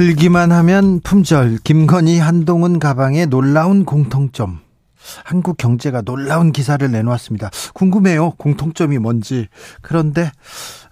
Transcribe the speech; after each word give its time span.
들기만 0.00 0.50
하면 0.50 1.00
품절 1.00 1.58
김건희 1.62 2.20
한동훈 2.20 2.78
가방의 2.78 3.26
놀라운 3.26 3.84
공통점 3.84 4.60
한국 5.26 5.58
경제가 5.58 6.00
놀라운 6.00 6.52
기사를 6.52 6.90
내놓았습니다. 6.90 7.50
궁금해요. 7.74 8.30
공통점이 8.38 8.96
뭔지. 8.96 9.48
그런데 9.82 10.32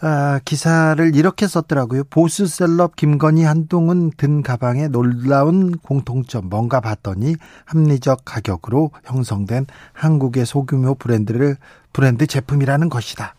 아, 0.02 0.40
기사를 0.44 1.16
이렇게 1.16 1.46
썼더라고요. 1.46 2.04
보수 2.10 2.46
셀럽 2.46 2.96
김건희 2.96 3.44
한동훈 3.44 4.10
든 4.14 4.42
가방에 4.42 4.88
놀라운 4.88 5.78
공통점 5.78 6.50
뭔가 6.50 6.80
봤더니 6.80 7.34
합리적 7.64 8.26
가격으로 8.26 8.90
형성된 9.06 9.64
한국의 9.94 10.44
소규모 10.44 10.94
브랜드를 10.94 11.56
브랜드 11.94 12.26
제품이라는 12.26 12.90
것이다. 12.90 13.36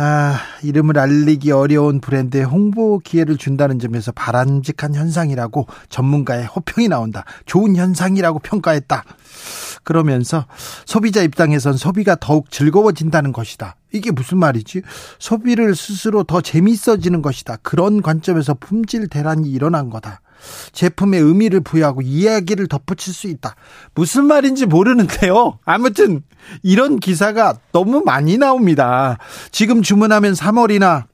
아, 0.00 0.38
이름을 0.62 0.96
알리기 0.96 1.50
어려운 1.50 2.00
브랜드에 2.00 2.44
홍보 2.44 3.00
기회를 3.00 3.36
준다는 3.36 3.80
점에서 3.80 4.12
바람직한 4.12 4.94
현상이라고 4.94 5.66
전문가의 5.88 6.46
호평이 6.46 6.86
나온다. 6.86 7.24
좋은 7.46 7.74
현상이라고 7.74 8.38
평가했다. 8.38 9.02
그러면서 9.82 10.46
소비자 10.86 11.20
입장에선 11.22 11.76
소비가 11.76 12.14
더욱 12.14 12.52
즐거워진다는 12.52 13.32
것이다. 13.32 13.74
이게 13.92 14.12
무슨 14.12 14.38
말이지? 14.38 14.82
소비를 15.18 15.74
스스로 15.74 16.22
더 16.22 16.40
재미있어지는 16.42 17.20
것이다. 17.20 17.56
그런 17.62 18.00
관점에서 18.00 18.54
품질 18.54 19.08
대란이 19.08 19.50
일어난 19.50 19.90
거다. 19.90 20.20
제품의 20.72 21.20
의미를 21.20 21.60
부여하고 21.60 22.02
이야기를 22.02 22.68
덧붙일 22.68 23.14
수 23.14 23.26
있다. 23.28 23.54
무슨 23.94 24.24
말인지 24.24 24.66
모르는데요. 24.66 25.58
아무튼 25.64 26.22
이런 26.62 26.98
기사가 26.98 27.58
너무 27.72 28.02
많이 28.04 28.38
나옵니다. 28.38 29.18
지금 29.50 29.82
주문하면 29.82 30.32
3월이나 30.34 31.04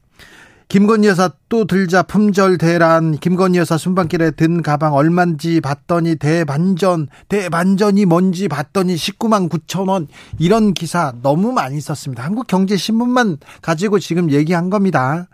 김건희 0.68 1.08
여사 1.08 1.30
또 1.48 1.66
들자 1.66 2.02
품절 2.02 2.58
대란 2.58 3.16
김건희 3.16 3.58
여사 3.58 3.76
순방길에 3.76 4.32
든 4.32 4.62
가방 4.62 4.94
얼만지 4.94 5.60
봤더니 5.60 6.16
대반전 6.16 7.08
대반전이 7.28 8.06
뭔지 8.06 8.48
봤더니 8.48 8.96
19만 8.96 9.48
9천 9.50 9.88
원 9.88 10.08
이런 10.38 10.72
기사 10.72 11.12
너무 11.22 11.52
많이 11.52 11.80
썼습니다. 11.80 12.24
한국경제신문만 12.24 13.38
가지고 13.62 13.98
지금 13.98 14.30
얘기한 14.30 14.70
겁니다. 14.70 15.28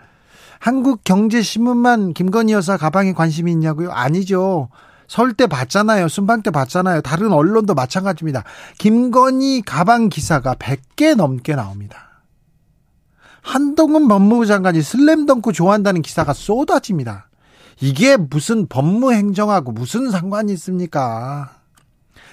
한국경제신문만 0.60 2.14
김건희 2.14 2.52
여사 2.52 2.76
가방에 2.76 3.12
관심이 3.12 3.50
있냐고요? 3.52 3.90
아니죠. 3.90 4.68
설 5.08 5.32
때 5.32 5.48
봤잖아요. 5.48 6.06
순방 6.06 6.42
때 6.42 6.52
봤잖아요. 6.52 7.00
다른 7.00 7.32
언론도 7.32 7.74
마찬가지입니다. 7.74 8.44
김건희 8.78 9.62
가방 9.62 10.08
기사가 10.08 10.54
100개 10.54 11.16
넘게 11.16 11.56
나옵니다. 11.56 12.22
한동훈 13.42 14.06
법무부 14.06 14.46
장관이 14.46 14.82
슬램덩크 14.82 15.52
좋아한다는 15.52 16.02
기사가 16.02 16.32
쏟아집니다. 16.32 17.28
이게 17.80 18.16
무슨 18.16 18.68
법무행정하고 18.68 19.72
무슨 19.72 20.10
상관이 20.10 20.52
있습니까? 20.52 21.59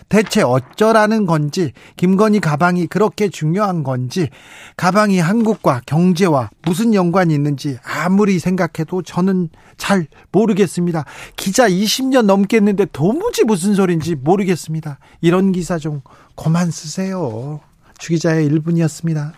대체 0.10 0.42
어쩌라는 0.42 1.26
건지 1.26 1.74
김건희 1.98 2.40
가방이 2.40 2.88
그렇게 2.88 3.30
중요한 3.30 3.84
건지 3.84 4.30
가방이 4.78 5.20
한국과 5.20 5.82
경제와 5.86 6.50
무슨 6.64 6.94
연관이 6.94 7.34
있는지 7.34 7.78
아무리 7.84 8.40
생각해도 8.40 9.02
저는 9.02 9.50
잘 9.76 10.08
모르겠습니다. 10.32 11.06
기자 11.36 11.68
20년 11.68 12.26
넘겠는데 12.26 12.86
도무지 12.94 13.44
무슨 13.44 13.76
소린지 13.76 14.16
모르겠습니다. 14.16 15.00
이런 15.22 15.52
기사 15.52 15.78
좀 15.78 16.02
그만 16.36 16.72
쓰세요. 16.72 17.60
주기자의 17.98 18.50
1분이었습니다. 18.50 19.34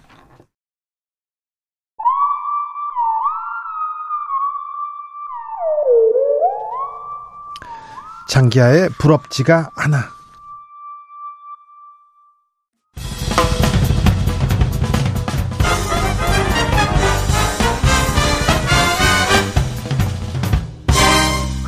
장기하의 8.28 8.90
부럽지가 9.00 9.72
않아. 9.74 10.19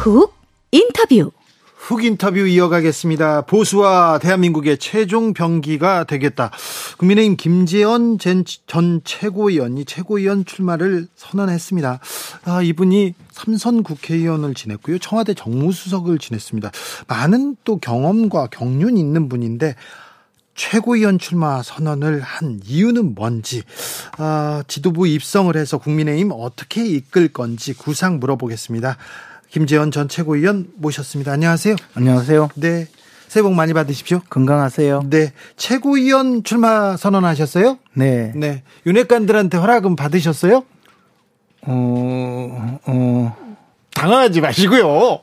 훅 0.02 0.34
인터뷰 0.72 1.32
훅 1.76 2.04
인터뷰 2.04 2.40
이어가겠습니다. 2.40 3.42
보수와 3.42 4.18
대한민국의 4.18 4.80
최종 4.80 5.36
병기가 5.36 6.06
되겠다. 6.06 6.50
국민의힘 6.98 7.38
김재원 7.38 8.18
전 8.18 9.02
최고위원이 9.04 9.86
최고위원 9.86 10.46
출마를 10.46 11.08
선언했습니다. 11.16 12.00
아, 12.46 12.62
이분이 12.64 13.14
삼선 13.32 13.84
국회의원을 13.84 14.56
지냈고요. 14.56 14.98
청와대 14.98 15.36
정무수석을 15.36 16.18
지냈습니다. 16.18 16.72
많은 17.08 17.56
또 17.64 17.78
경험과 17.78 18.48
경륜이 18.48 19.00
있는 19.00 19.30
분인데 19.30 19.76
최고위원 20.56 21.20
출마 21.20 21.62
선언을 21.62 22.22
한 22.22 22.60
이유는 22.66 23.14
뭔지, 23.14 23.62
아, 24.18 24.64
지도부 24.68 25.08
입성을 25.08 25.56
해서 25.56 25.78
국민의힘 25.78 26.32
어떻게 26.34 26.88
이끌 26.88 27.28
건지 27.28 27.76
구상 27.76 28.20
물어보겠습니다. 28.20 28.98
김재원 29.52 29.92
전 29.92 30.08
최고위원 30.08 30.68
모셨습니다. 30.78 31.34
안녕하세요. 31.34 31.76
안녕하세요. 31.94 32.50
네. 32.56 32.88
새해 33.28 33.44
복 33.44 33.54
많이 33.54 33.74
받으십시오. 33.74 34.22
건강하세요. 34.30 35.04
네. 35.10 35.34
최고위원 35.58 36.44
출마 36.44 36.96
선언하셨어요? 36.96 37.78
네. 37.94 38.32
네. 38.34 38.64
윤핵관들한테 38.86 39.58
허락은 39.58 39.98
받으셨어요? 39.98 40.64
어, 41.64 42.80
어. 42.86 43.38
당황하지 43.94 44.40
마시고요. 44.40 45.20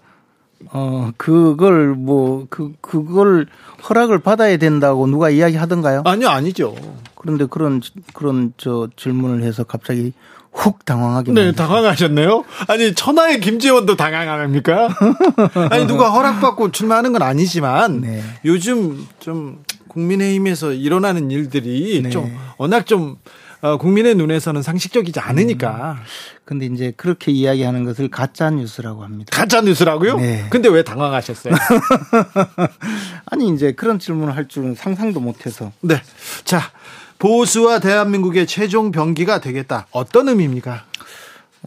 어, 0.73 1.11
그걸 1.17 1.95
뭐, 1.95 2.47
그, 2.51 2.75
그걸 2.83 3.47
허락을 3.89 4.19
받아야 4.19 4.59
된다고 4.59 5.07
누가 5.07 5.31
이야기 5.31 5.57
하던가요? 5.57 6.03
아니요, 6.05 6.29
아니죠. 6.29 6.75
그런데 7.15 7.47
그런, 7.47 7.81
그런 8.13 8.53
저 8.59 8.89
질문을 8.95 9.43
해서 9.43 9.65
갑자기 9.65 10.13
훅 10.53 10.85
당황하게. 10.85 11.33
네, 11.33 11.53
당황하셨네요. 11.53 12.45
아니 12.69 12.95
천하의 12.95 13.41
김재원도 13.41 13.97
당황합니까? 13.97 14.89
아니 15.71 15.87
누가 15.87 16.11
허락받고 16.11 16.73
출마하는 16.73 17.13
건 17.13 17.23
아니지만 17.23 18.01
네. 18.01 18.23
요즘 18.45 19.07
좀 19.21 19.63
국민의힘에서 19.89 20.73
일어나는 20.73 21.31
일들이 21.31 22.01
네. 22.03 22.11
좀 22.11 22.37
워낙 22.57 22.87
좀 22.87 23.17
어, 23.61 23.77
국민의 23.77 24.15
눈에서는 24.15 24.63
상식적이지 24.63 25.19
않으니까. 25.19 25.97
음. 25.99 26.05
근데 26.45 26.67
이제 26.67 26.93
그렇게 26.97 27.33
이야기하는 27.33 27.85
것을 27.85 28.09
가짜 28.09 28.51
뉴스라고 28.51 29.03
합니다. 29.03 29.37
가짜 29.37 29.61
뉴스라고요? 29.61 30.17
네. 30.17 30.47
근데 30.49 30.69
왜 30.69 30.83
당황하셨어요? 30.83 31.55
아니 33.27 33.53
이제 33.53 33.73
그런 33.73 33.99
질문을 33.99 34.37
할 34.37 34.47
줄은 34.47 34.75
상상도 34.75 35.21
못해서. 35.21 35.73
네. 35.81 36.01
자, 36.45 36.71
보수와 37.19 37.81
대한민국의 37.81 38.47
최종 38.47 38.91
병기가 38.93 39.41
되겠다. 39.41 39.87
어떤 39.91 40.29
의미입니까? 40.29 40.85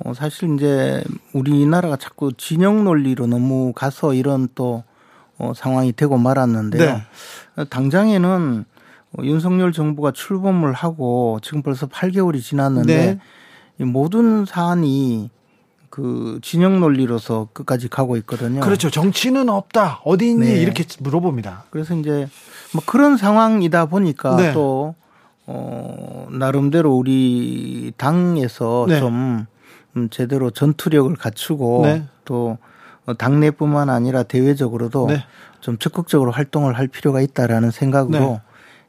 어, 0.03 0.13
사실 0.13 0.55
이제 0.55 1.03
우리나라가 1.33 1.97
자꾸 1.97 2.31
진영 2.33 2.83
논리로 2.83 3.27
너무 3.27 3.73
가서 3.73 4.13
이런 4.13 4.47
또 4.55 4.83
어, 5.37 5.53
상황이 5.55 5.91
되고 5.91 6.17
말았는데요. 6.17 7.01
네. 7.57 7.65
당장에는 7.69 8.65
윤석열 9.23 9.73
정부가 9.73 10.11
출범을 10.11 10.71
하고 10.71 11.39
지금 11.41 11.61
벌써 11.61 11.87
8개월이 11.87 12.41
지났는데 12.41 13.19
네. 13.77 13.85
모든 13.85 14.45
사안이 14.45 15.29
그 15.89 16.39
진영 16.41 16.79
논리로서 16.79 17.49
끝까지 17.51 17.89
가고 17.89 18.15
있거든요. 18.17 18.61
그렇죠. 18.61 18.89
정치는 18.89 19.49
없다. 19.49 19.99
어디 20.05 20.29
있니? 20.29 20.45
네. 20.45 20.61
이렇게 20.61 20.85
물어봅니다. 20.99 21.65
그래서 21.69 21.93
이제 21.95 22.29
뭐 22.73 22.81
그런 22.85 23.17
상황이다 23.17 23.87
보니까 23.87 24.37
네. 24.37 24.53
또 24.53 24.95
어, 25.47 26.27
나름대로 26.31 26.93
우리 26.95 27.91
당에서 27.97 28.85
네. 28.87 28.99
좀 28.99 29.45
음, 29.97 30.09
제대로 30.09 30.51
전투력을 30.51 31.13
갖추고 31.15 31.81
네. 31.85 32.03
또 32.25 32.57
당내뿐만 33.17 33.89
아니라 33.89 34.23
대외적으로도 34.23 35.07
네. 35.07 35.25
좀 35.59 35.77
적극적으로 35.77 36.31
활동을 36.31 36.77
할 36.77 36.87
필요가 36.87 37.21
있다라는 37.21 37.71
생각으로 37.71 38.39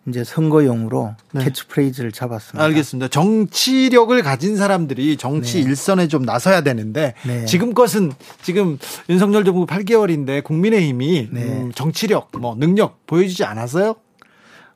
이제 0.08 0.24
선거용으로 0.24 1.14
네. 1.32 1.44
캐치프레이즈를 1.44 2.10
잡았습니다. 2.10 2.64
알겠습니다. 2.64 3.08
정치력을 3.08 4.20
가진 4.22 4.56
사람들이 4.56 5.16
정치 5.16 5.62
네. 5.62 5.70
일선에 5.70 6.08
좀 6.08 6.22
나서야 6.22 6.62
되는데 6.62 7.14
네. 7.24 7.44
지금 7.44 7.72
것은 7.72 8.12
지금 8.42 8.78
윤석열 9.08 9.44
정부 9.44 9.64
8개월인데 9.64 10.42
국민의힘이 10.42 11.28
네. 11.30 11.42
음, 11.42 11.72
정치력, 11.72 12.30
뭐 12.38 12.56
능력 12.56 13.06
보여주지 13.06 13.44
않았어요? 13.44 13.94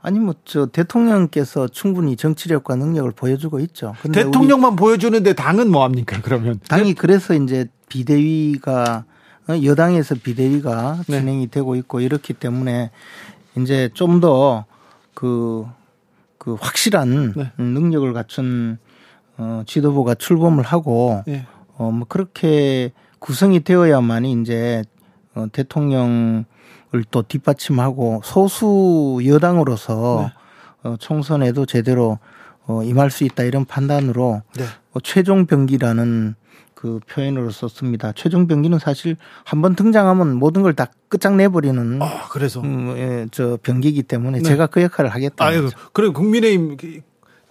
아니 0.07 0.21
뭐 0.21 0.37
저 0.45 0.67
대통령께서 0.67 1.67
충분히 1.67 2.15
정치력과 2.17 2.77
능력을 2.77 3.11
보여주고 3.11 3.59
있죠. 3.61 3.95
대통령만 4.13 4.77
보여주는데 4.77 5.33
당은 5.33 5.69
뭐 5.71 5.83
합니까? 5.83 6.21
그러면 6.23 6.61
당이 6.69 6.95
그래서 6.95 7.35
이제 7.35 7.67
비대위가 7.89 9.05
어, 9.49 9.63
여당에서 9.65 10.15
비대위가 10.15 11.03
네. 11.09 11.19
진행이 11.19 11.49
되고 11.49 11.75
있고 11.75 11.99
이렇기 11.99 12.35
때문에 12.35 12.93
이제 13.59 13.91
좀더 13.95 14.67
그, 15.15 15.67
그 16.39 16.55
확실한 16.55 17.33
네. 17.37 17.53
능력을 17.59 18.13
갖춘 18.13 18.79
어, 19.39 19.65
지도부가 19.67 20.15
출범을 20.15 20.63
하고 20.63 21.25
네. 21.27 21.45
어, 21.77 21.91
뭐 21.91 22.07
그렇게 22.09 22.93
구성이 23.19 23.65
되어야만이 23.65 24.41
이제 24.41 24.85
어, 25.35 25.47
대통령 25.51 26.45
또 27.11 27.23
뒷받침하고 27.23 28.23
소수 28.25 29.21
여당으로서 29.25 30.27
네. 30.29 30.89
어, 30.89 30.97
총선에도 30.99 31.67
제대로 31.67 32.19
어, 32.67 32.83
임할 32.83 33.11
수 33.11 33.25
있다 33.25 33.45
이런 33.45 33.65
판단으로 33.65 34.43
네. 34.57 34.65
어, 34.93 35.01
최종 35.01 35.47
병기라는 35.47 36.35
그 36.75 37.01
표현으로 37.09 37.51
썼습니다. 37.51 38.13
최종 38.13 38.47
병기는 38.47 38.79
사실 38.79 39.17
한번 39.45 39.75
등장하면 39.75 40.35
모든 40.37 40.63
걸 40.63 40.75
다 40.75 40.89
끝장내버리는. 41.09 42.03
아, 42.03 42.29
그래서. 42.31 42.61
음, 42.61 42.95
예, 42.99 43.27
저 43.31 43.59
병기이기 43.63 44.03
때문에 44.03 44.39
네. 44.39 44.45
제가 44.45 44.67
그 44.67 44.83
역할을 44.83 45.11
하겠다. 45.11 45.43
아유, 45.45 45.71
그럼 45.95 46.13
국민의힘 46.13 46.77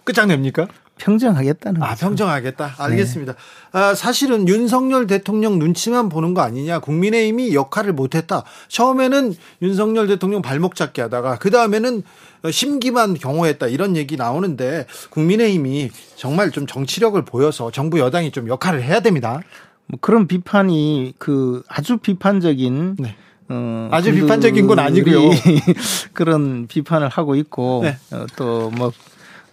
끝장냅니까? 0.04 0.68
평정하겠다는 0.98 1.82
아, 1.82 1.90
거죠. 1.90 2.06
평정하겠다. 2.06 2.74
알겠습니다. 2.78 3.32
네. 3.34 3.38
아, 3.72 3.94
사실은 3.94 4.48
윤석열 4.48 5.06
대통령 5.06 5.58
눈치만 5.58 6.08
보는 6.08 6.34
거 6.34 6.40
아니냐. 6.40 6.78
국민의힘이 6.80 7.54
역할을 7.54 7.92
못했다. 7.92 8.44
처음에는 8.68 9.34
윤석열 9.62 10.06
대통령 10.06 10.42
발목 10.42 10.74
잡기 10.74 11.00
하다가 11.00 11.38
그 11.38 11.50
다음에는 11.50 12.02
심기만 12.50 13.14
경호했다 13.14 13.66
이런 13.66 13.96
얘기 13.96 14.16
나오는데 14.16 14.86
국민의힘이 15.10 15.90
정말 16.16 16.50
좀 16.50 16.66
정치력을 16.66 17.20
보여서 17.24 17.70
정부 17.70 17.98
여당이 17.98 18.30
좀 18.30 18.48
역할을 18.48 18.82
해야 18.82 19.00
됩니다. 19.00 19.40
뭐 19.86 19.98
그런 20.00 20.26
비판이 20.26 21.14
그 21.18 21.62
아주 21.68 21.98
비판적인 21.98 22.96
네. 22.98 23.16
어, 23.48 23.88
아주 23.92 24.12
비판적인 24.12 24.66
건 24.66 24.78
아니고요. 24.78 25.30
그런 26.12 26.66
비판을 26.66 27.08
하고 27.08 27.36
있고 27.36 27.82
네. 27.84 27.96
어, 28.12 28.26
또뭐 28.36 28.92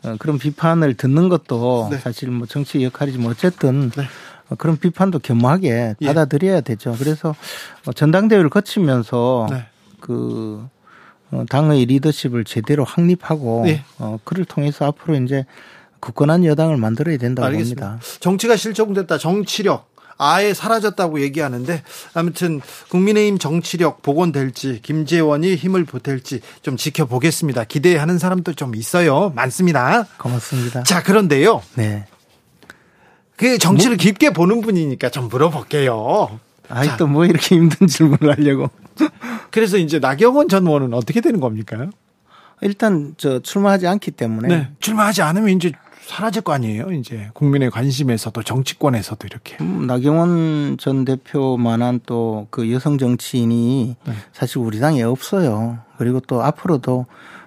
어, 0.04 0.16
그런 0.20 0.38
비판을 0.38 0.96
듣는 0.96 1.30
것도 1.30 1.90
네. 1.92 1.98
사실 1.98 2.30
뭐 2.30 2.48
정치 2.48 2.84
역할이지만 2.84 3.30
어쨌든 3.30 3.90
네. 3.92 4.04
어, 4.50 4.56
그런 4.56 4.78
비판도 4.78 5.20
겸허하게 5.20 5.96
예. 6.02 6.06
받아들여야 6.06 6.62
되죠. 6.62 6.96
그래서 6.98 7.36
어, 7.86 7.94
전당대회를 7.94 8.50
거치면서 8.50 9.48
네. 9.50 9.66
그 10.00 10.68
당의 11.50 11.86
리더십을 11.86 12.44
제대로 12.44 12.84
확립하고 12.84 13.64
예. 13.68 13.84
어, 14.00 14.20
그를 14.24 14.46
통해서 14.46 14.86
앞으로 14.86 15.16
이제 15.16 15.46
굳건한 16.00 16.44
여당을 16.46 16.78
만들어야 16.78 17.18
된다고 17.18 17.48
알겠습니다. 17.48 17.88
봅니다. 17.88 18.20
정치가 18.20 18.58
실종됐다. 18.58 19.18
정치력 19.18 19.93
아예 20.24 20.54
사라졌다고 20.54 21.22
얘기하는데 21.22 21.84
아무튼 22.14 22.62
국민의힘 22.90 23.38
정치력 23.40 24.02
복원될지 24.02 24.80
김재원이 24.82 25.56
힘을 25.56 25.86
보탤지 25.86 26.42
좀 26.62 26.78
지켜보겠습니다. 26.78 27.66
기대하는 27.66 28.18
사람도 28.18 28.54
좀 28.54 28.76
있어요. 28.76 29.32
많습니다. 29.36 30.08
고맙습니다. 30.18 30.84
자 30.84 31.04
그런데요. 31.04 31.62
네. 31.76 32.06
그 33.36 33.58
정치를 33.58 33.98
뭐? 33.98 34.02
깊게 34.02 34.32
보는 34.32 34.62
분이니까 34.62 35.10
좀 35.10 35.28
물어볼게요. 35.28 36.40
아이 36.70 36.88
또 36.98 37.08
뭐 37.08 37.26
이렇게 37.26 37.56
힘든 37.56 37.88
질문을 37.88 38.38
하려고. 38.38 38.70
그래서 39.52 39.78
이제 39.78 40.00
나경원 40.00 40.48
전 40.50 40.66
의원은 40.66 40.94
어떻게 40.94 41.20
되는 41.22 41.40
겁니까? 41.40 41.88
일단 42.62 43.14
저 43.18 43.40
출마하지 43.40 43.88
않기 43.88 44.12
때문에 44.12 44.48
네. 44.48 44.70
출마하지 44.80 45.22
않으면 45.22 45.50
이제 45.50 45.72
사라질 46.06 46.42
거 46.42 46.52
아니에요. 46.54 46.92
이제 46.92 47.30
국민의 47.34 47.70
관심에서도 47.72 48.44
정치권에서도 48.44 49.26
이렇게. 49.28 49.58
음, 49.62 49.88
나경원 49.88 50.78
전 50.78 51.06
대표만한 51.06 52.00
또 52.06 52.48
그 52.50 52.72
여성 52.72 52.98
정치인이 52.98 53.96
네. 54.06 54.14
사실 54.34 54.58
우리 54.60 54.80
당에 54.80 55.02
없어요. 55.04 55.80
그리고 55.98 56.20
또 56.20 56.44
앞으로도 56.44 57.06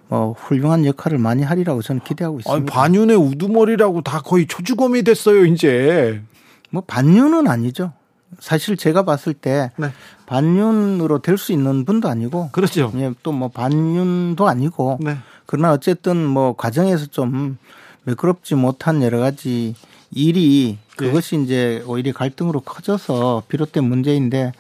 뭐 0.09 0.33
훌륭한 0.39 0.85
역할을 0.87 1.19
많이 1.19 1.43
하리라고 1.43 1.83
저는 1.83 2.01
기대하고 2.03 2.39
있습니다. 2.41 2.57
아니, 2.57 2.65
반윤의 2.65 3.17
우두머리라고 3.17 4.03
다 4.03 4.21
거의 4.23 4.47
초주검이 4.47 5.03
됐어요, 5.03 5.45
이제. 5.45 6.23
뭐 6.71 6.83
반윤은 6.87 7.47
아니죠. 7.49 7.93
사실 8.41 8.77
제가 8.77 9.05
봤을 9.05 9.35
때 9.35 9.71
네. 9.77 9.91
반윤으로 10.27 11.21
될 11.21 11.39
수 11.39 11.53
있는 11.53 11.85
분도 11.85 12.09
아니고 12.09 12.51
그렇죠. 12.53 12.93
예, 12.97 13.13
또 13.23 13.33
뭐 13.33 13.49
반윤도 13.49 14.47
아니고 14.49 14.99
네. 15.01 15.17
그러나 15.47 15.73
어쨌든 15.73 16.25
뭐 16.27 16.55
과정에서 16.57 17.07
좀 17.07 17.59
매끄럽지 18.07 18.55
못한 18.55 19.03
여러 19.03 19.19
가지 19.19 19.75
일이 20.11 20.79
네. 20.81 20.97
그것이 20.97 21.37
네. 21.37 21.43
이제 21.45 21.85
오히려 21.87 22.13
갈등으로 22.13 22.61
커져서 22.61 23.43
비롯된 23.49 23.85
문제인데 23.85 24.53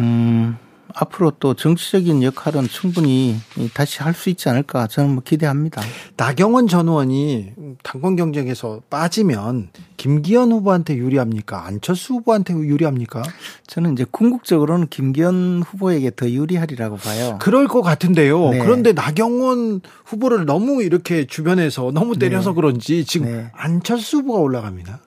음 0.00 0.56
앞으로 0.94 1.32
또 1.40 1.54
정치적인 1.54 2.22
역할은 2.22 2.68
충분히 2.68 3.36
다시 3.74 4.02
할 4.02 4.12
수 4.14 4.28
있지 4.30 4.48
않을까 4.48 4.86
저는 4.86 5.10
뭐 5.14 5.22
기대합니다. 5.22 5.80
나경원 6.16 6.68
전 6.68 6.88
의원이 6.88 7.52
당권 7.82 8.14
경쟁에서 8.16 8.80
빠지면 8.90 9.70
김기현 9.96 10.52
후보한테 10.52 10.96
유리합니까? 10.96 11.64
안철수 11.66 12.14
후보한테 12.14 12.54
유리합니까? 12.54 13.22
저는 13.66 13.94
이제 13.94 14.04
궁극적으로는 14.10 14.88
김기현 14.88 15.62
후보에게 15.66 16.12
더 16.14 16.28
유리하리라고 16.28 16.96
봐요. 16.96 17.38
그럴 17.40 17.68
것 17.68 17.82
같은데요. 17.82 18.50
네. 18.50 18.58
그런데 18.58 18.92
나경원 18.92 19.80
후보를 20.04 20.44
너무 20.44 20.82
이렇게 20.82 21.26
주변에서 21.26 21.90
너무 21.92 22.18
때려서 22.18 22.50
네. 22.50 22.54
그런지 22.56 23.04
지금 23.04 23.26
네. 23.26 23.50
안철수 23.54 24.18
후보가 24.18 24.40
올라갑니다. 24.40 25.00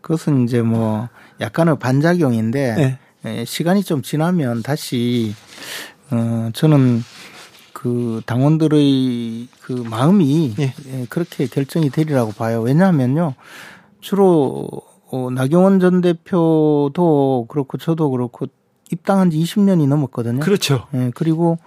그것은 0.00 0.44
이제 0.44 0.62
뭐 0.62 1.08
약간의 1.40 1.78
반작용인데 1.78 2.74
네. 2.76 2.82
예, 2.82 2.98
시간이 3.46 3.82
좀 3.84 4.02
지나면 4.02 4.62
다시 4.62 5.34
어 6.10 6.50
저는 6.52 7.02
그 7.72 8.22
당원들의 8.26 9.48
그 9.60 9.72
마음이 9.72 10.54
예. 10.58 10.74
예. 10.86 11.06
그렇게 11.10 11.46
결정이 11.46 11.90
되리라고 11.90 12.32
봐요. 12.32 12.62
왜냐하면요. 12.62 13.34
주로 14.00 14.68
어 15.10 15.30
나경원 15.30 15.80
전 15.80 16.00
대표도 16.00 17.46
그렇고 17.48 17.78
저도 17.78 18.10
그렇고 18.10 18.46
입당한 18.90 19.30
지 19.30 19.38
20년이 19.38 19.88
넘었거든요. 19.88 20.40
그렇죠. 20.40 20.86
예. 20.94 21.10
그리고 21.14 21.58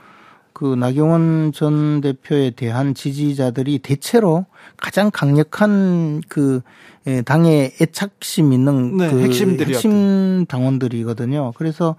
그 0.60 0.76
나경원 0.76 1.54
전 1.54 2.02
대표에 2.02 2.50
대한 2.50 2.94
지지자들이 2.94 3.80
대체로 3.80 4.46
가장 4.76 5.10
강력한 5.10 6.22
그 6.28 6.60
예, 7.08 7.22
당의 7.22 7.72
애착심 7.80 8.52
있는 8.52 8.98
네, 8.98 9.10
그 9.10 9.22
핵심 9.22 10.46
당원들이거든요. 10.48 11.54
그래서 11.56 11.96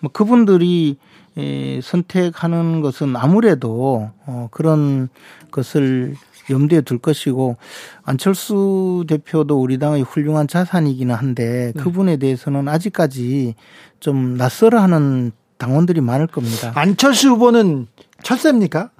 뭐 0.00 0.12
그분들이 0.12 0.98
예, 1.38 1.80
선택하는 1.82 2.82
것은 2.82 3.16
아무래도 3.16 4.10
어 4.26 4.48
그런 4.50 5.08
것을 5.50 6.14
염두에 6.50 6.82
둘 6.82 6.98
것이고 6.98 7.56
안철수 8.02 9.06
대표도 9.08 9.58
우리 9.58 9.78
당의 9.78 10.02
훌륭한 10.02 10.48
자산이기는 10.48 11.14
한데 11.14 11.72
네. 11.74 11.82
그분에 11.82 12.18
대해서는 12.18 12.68
아직까지 12.68 13.54
좀 14.00 14.36
낯설어하는 14.36 15.32
당원들이 15.62 16.00
많을 16.00 16.26
겁니다. 16.26 16.72
안철수 16.74 17.28
후보는 17.28 17.86
철새입니까? 18.24 18.90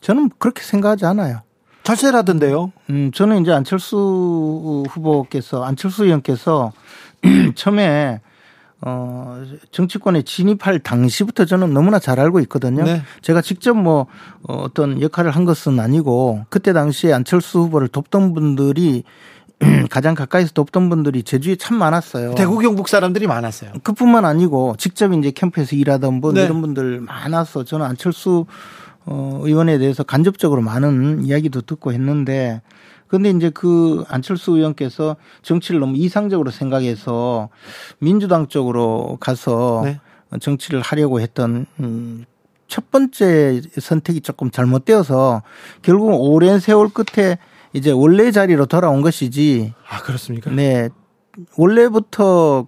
저는 0.00 0.30
그렇게 0.38 0.62
생각하지 0.62 1.04
않아요. 1.04 1.42
철새라던데요. 1.82 2.72
음, 2.88 3.10
저는 3.12 3.42
이제 3.42 3.52
안철수 3.52 4.84
후보께서 4.88 5.64
안철수 5.64 6.06
의원께서 6.06 6.72
처음에 7.56 8.22
어, 8.80 9.42
정치권에 9.70 10.22
진입할 10.22 10.78
당시부터 10.78 11.44
저는 11.44 11.74
너무나 11.74 11.98
잘 11.98 12.20
알고 12.20 12.40
있거든요. 12.40 12.84
네. 12.84 13.02
제가 13.20 13.42
직접 13.42 13.74
뭐 13.74 14.06
어, 14.44 14.54
어떤 14.54 15.02
역할을 15.02 15.32
한 15.32 15.44
것은 15.44 15.78
아니고 15.78 16.46
그때 16.48 16.72
당시에 16.72 17.12
안철수 17.12 17.58
후보를 17.58 17.88
돕던 17.88 18.32
분들이 18.32 19.04
가장 19.90 20.14
가까이서 20.14 20.52
돕던 20.52 20.88
분들이 20.88 21.22
제주에 21.22 21.56
참 21.56 21.76
많았어요. 21.76 22.34
대구 22.34 22.58
경북 22.58 22.88
사람들이 22.88 23.26
많았어요. 23.26 23.72
그뿐만 23.82 24.24
아니고 24.24 24.76
직접 24.78 25.12
이제 25.12 25.30
캠프에서 25.30 25.74
일하던 25.76 26.20
분 26.20 26.34
네. 26.34 26.44
이런 26.44 26.60
분들 26.60 27.00
많아서 27.00 27.64
저는 27.64 27.84
안철수 27.84 28.46
어, 29.04 29.40
의원에 29.42 29.78
대해서 29.78 30.02
간접적으로 30.02 30.60
많은 30.60 31.24
이야기도 31.24 31.62
듣고 31.62 31.92
했는데 31.92 32.60
근데 33.06 33.30
이제 33.30 33.50
그 33.50 34.04
안철수 34.08 34.52
의원께서 34.52 35.16
정치를 35.42 35.80
너무 35.80 35.96
이상적으로 35.96 36.50
생각해서 36.50 37.48
민주당 37.98 38.48
쪽으로 38.48 39.16
가서 39.18 39.80
네. 39.84 39.98
정치를 40.40 40.82
하려고 40.82 41.20
했던 41.20 41.64
음, 41.80 42.26
첫 42.68 42.90
번째 42.90 43.62
선택이 43.80 44.20
조금 44.20 44.50
잘못되어서 44.50 45.42
결국 45.80 46.08
오랜 46.20 46.60
세월 46.60 46.90
끝에 46.90 47.38
이제 47.78 47.90
원래 47.90 48.30
자리로 48.30 48.66
돌아온 48.66 49.00
것이지. 49.00 49.72
아 49.88 50.02
그렇습니까? 50.02 50.50
네, 50.50 50.88
원래부터 51.56 52.66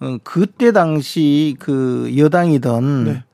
어, 0.00 0.16
그때 0.24 0.72
당시 0.72 1.56
그 1.58 2.12
여당이던 2.16 3.04
네. 3.04 3.24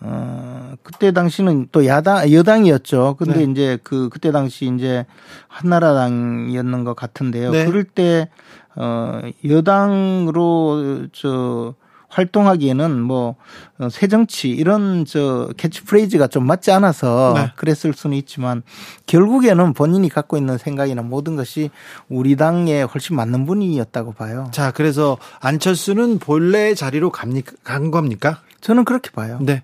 어 0.00 0.74
그때 0.82 1.12
당시는 1.12 1.68
또 1.72 1.86
야당 1.86 2.30
여당이었죠. 2.30 3.16
근데 3.18 3.44
네. 3.46 3.52
이제 3.52 3.78
그 3.82 4.08
그때 4.10 4.32
당시 4.32 4.70
이제 4.74 5.06
한나라당이었는 5.48 6.84
것 6.84 6.94
같은데요. 6.94 7.50
네. 7.50 7.64
그럴 7.66 7.84
때 7.84 8.28
어 8.76 9.20
여당으로 9.48 11.06
저 11.12 11.74
활동하기에는 12.14 13.00
뭐 13.00 13.34
어, 13.78 13.88
새정치 13.88 14.48
이런 14.50 15.04
저 15.04 15.48
캐치프레이즈가 15.56 16.28
좀 16.28 16.46
맞지 16.46 16.70
않아서 16.70 17.34
네. 17.36 17.52
그랬을 17.56 17.92
수는 17.92 18.16
있지만 18.18 18.62
결국에는 19.06 19.72
본인이 19.72 20.08
갖고 20.08 20.36
있는 20.36 20.56
생각이나 20.56 21.02
모든 21.02 21.34
것이 21.36 21.70
우리 22.08 22.36
당에 22.36 22.82
훨씬 22.82 23.16
맞는 23.16 23.46
분이었다고 23.46 24.12
봐요. 24.12 24.48
자, 24.52 24.70
그래서 24.70 25.18
안철수는 25.40 26.18
본래 26.20 26.74
자리로 26.74 27.10
갑니까? 27.10 27.52
간 27.64 27.90
겁니까? 27.90 28.40
저는 28.60 28.84
그렇게 28.84 29.10
봐요. 29.10 29.38
네. 29.42 29.62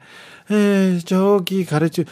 에, 0.51 0.99
저기 1.05 1.65
가르쳐 1.65 2.03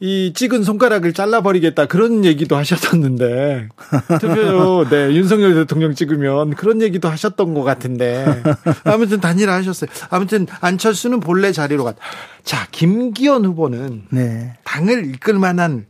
이 0.00 0.32
찍은 0.32 0.62
손가락을 0.62 1.12
잘라버리겠다 1.12 1.86
그런 1.86 2.24
얘기도 2.24 2.56
하셨었는데 2.56 3.68
투표 4.20 4.88
네 4.88 5.12
윤석열 5.12 5.54
대통령 5.54 5.94
찍으면 5.94 6.54
그런 6.54 6.80
얘기도 6.82 7.08
하셨던 7.08 7.52
것 7.54 7.64
같은데 7.64 8.42
아무튼 8.84 9.20
단일화 9.20 9.54
하셨어요. 9.54 9.90
아무튼 10.10 10.46
안철수는 10.60 11.18
본래 11.18 11.50
자리로 11.50 11.82
갔. 11.82 11.96
자 12.44 12.68
김기현 12.70 13.44
후보는 13.44 14.04
네. 14.10 14.56
당을 14.62 15.14
이끌 15.14 15.38
만한 15.38 15.86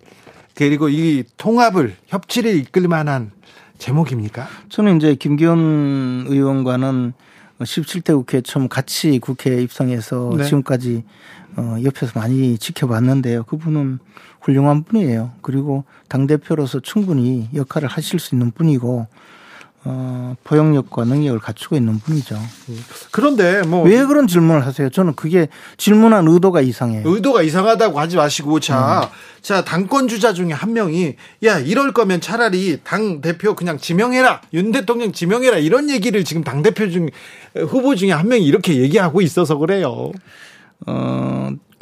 그리고 0.55 0.88
이 0.88 1.25
통합을 1.37 1.95
협치를 2.07 2.57
이끌 2.57 2.88
만한 2.88 3.31
제목입니까? 3.77 4.49
저는 4.71 4.97
이제 4.97 5.15
김기현 5.15 6.27
의원과는 6.29 7.12
17대 7.61 8.15
국회 8.15 8.41
처음 8.41 8.69
같이 8.69 9.19
국회에 9.19 9.62
입성해서 9.62 10.33
네. 10.37 10.45
지금까지 10.45 11.05
어, 11.59 11.77
옆에서 11.83 12.12
많이 12.15 12.57
지켜봤는데요. 12.57 13.43
그분은 13.43 13.99
훌륭한 14.41 14.85
분이에요. 14.85 15.33
그리고 15.43 15.85
당대표로서 16.09 16.79
충분히 16.79 17.49
역할을 17.53 17.88
하실 17.88 18.21
수 18.21 18.37
있는 18.37 18.53
분이고, 18.53 19.09
어, 19.85 20.37
포용력과 20.45 21.05
능력을 21.05 21.41
갖추고 21.41 21.75
있는 21.75 21.99
분이죠. 21.99 22.38
그런데 23.11 23.62
뭐. 23.62 23.83
왜 23.83 24.05
그런 24.05 24.29
질문을 24.29 24.65
하세요? 24.65 24.88
저는 24.88 25.17
그게 25.17 25.49
질문한 25.77 26.29
의도가 26.29 26.61
이상해요. 26.61 27.03
의도가 27.05 27.43
이상하다고 27.43 27.99
하지 27.99 28.17
마시고, 28.17 28.61
자, 28.61 29.11
음. 29.12 29.43
자, 29.43 29.65
당권주자 29.65 30.35
중에 30.35 30.53
한 30.53 30.75
명이, 30.75 31.17
야, 31.45 31.59
이럴 31.59 31.93
거면 31.93 32.21
차라리 32.21 32.79
당대표 32.85 33.57
그냥 33.57 33.79
지명해라. 33.79 34.43
윤 34.53 34.71
대통령 34.71 35.11
지명해라. 35.11 35.59
이런 35.59 35.91
얘기를 35.91 36.23
지금 36.23 36.45
당대표 36.45 36.88
중, 36.88 37.09
후보 37.57 37.97
중에 37.97 38.12
한 38.12 38.29
명이 38.29 38.45
이렇게 38.45 38.77
얘기하고 38.77 39.23
있어서 39.23 39.57
그래요. 39.57 40.12
어, 40.87 41.38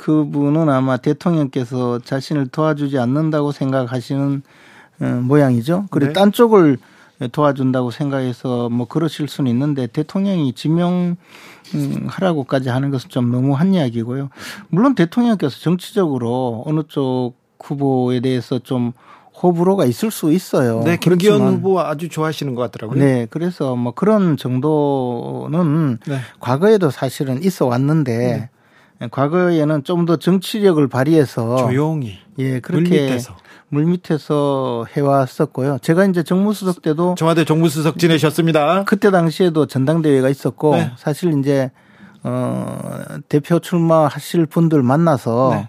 그분은 0.07 0.69
아마 0.69 0.99
대통령께서 0.99 1.99
자신을 1.99 2.47
도와주지 2.47 2.97
않는다고 2.97 3.51
생각하시는 3.51 4.43
어, 5.01 5.05
모양이죠. 5.05 5.87
그리고 5.91 6.07
네. 6.07 6.13
딴 6.13 6.31
쪽을 6.31 6.79
도와준다고 7.33 7.91
생각해서 7.91 8.69
뭐 8.69 8.87
그러실 8.87 9.27
수는 9.27 9.51
있는데 9.51 9.89
대통령이 9.89 10.53
지명하라고까지 10.53 12.69
하는 12.69 12.93
것은 12.93 13.11
좀 13.11 13.33
너무한 13.33 13.75
이야기고요. 13.75 14.29
물론 14.69 14.95
대통령께서 14.95 15.59
정치적으로 15.59 16.63
어느 16.67 16.83
쪽 16.87 17.33
후보에 17.59 18.21
대해서 18.21 18.61
좀 18.61 18.93
호불호가 19.43 19.87
있을 19.87 20.13
수 20.13 20.33
있어요. 20.33 20.83
네, 20.85 20.99
김기현 20.99 21.41
후보 21.41 21.81
아주 21.81 22.09
좋아하시는 22.09 22.55
것 22.55 22.63
같더라고요. 22.63 23.01
네, 23.01 23.27
그래서 23.29 23.75
뭐 23.75 23.93
그런 23.93 24.37
정도는 24.37 25.99
네. 26.07 26.19
과거에도 26.39 26.91
사실은 26.91 27.43
있어 27.43 27.67
왔는데 27.67 28.17
네. 28.17 28.51
과거에는 29.11 29.85
좀 29.85 30.07
더 30.07 30.17
정치력을 30.17 30.87
발휘해서 30.89 31.57
조용히 31.57 32.19
예 32.39 32.61
그렇게 32.61 32.89
물밑에서. 33.01 33.37
물밑에서 33.69 34.87
해왔었고요. 34.97 35.79
제가 35.83 36.05
이제 36.07 36.23
정무수석 36.23 36.83
때도 36.83 37.17
청와대 37.17 37.45
정무수석 37.45 37.99
지내셨습니다. 37.99 38.85
그때 38.85 39.11
당시에도 39.11 39.67
전당대회가 39.67 40.29
있었고 40.29 40.77
네. 40.77 40.93
사실 40.97 41.39
이제 41.39 41.71
어 42.23 42.79
대표 43.29 43.59
출마하실 43.59 44.47
분들 44.47 44.83
만나서 44.83 45.51
네. 45.55 45.69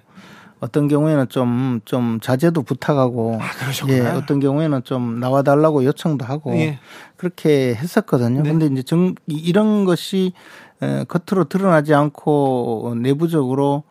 어떤 0.59 0.87
경우에는 0.87 1.29
좀, 1.29 1.81
좀 1.85 2.19
자제도 2.21 2.63
부탁하고. 2.63 3.39
아, 3.41 3.45
예, 3.89 4.01
어떤 4.01 4.39
경우에는 4.39 4.83
좀 4.83 5.19
나와달라고 5.19 5.83
요청도 5.83 6.25
하고. 6.25 6.55
예. 6.55 6.79
그렇게 7.15 7.75
했었거든요. 7.75 8.43
네. 8.43 8.49
근데 8.49 8.65
이제 8.67 8.83
정, 8.83 9.15
이런 9.27 9.85
것이 9.85 10.33
겉으로 10.79 11.45
드러나지 11.45 11.93
않고 11.93 12.95
내부적으로 13.01 13.83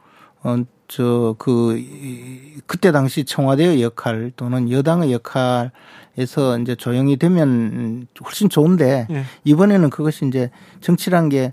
어, 0.42 0.56
저, 0.88 1.34
그, 1.38 1.82
그때 2.66 2.92
당시 2.92 3.24
청와대의 3.24 3.82
역할 3.82 4.32
또는 4.36 4.70
여당의 4.70 5.12
역할에서 5.12 6.58
이제 6.60 6.76
조용히 6.76 7.16
되면 7.16 8.06
훨씬 8.24 8.48
좋은데 8.48 9.08
예. 9.10 9.24
이번에는 9.44 9.90
그것이 9.90 10.26
이제 10.26 10.50
정치란 10.80 11.28
게 11.28 11.52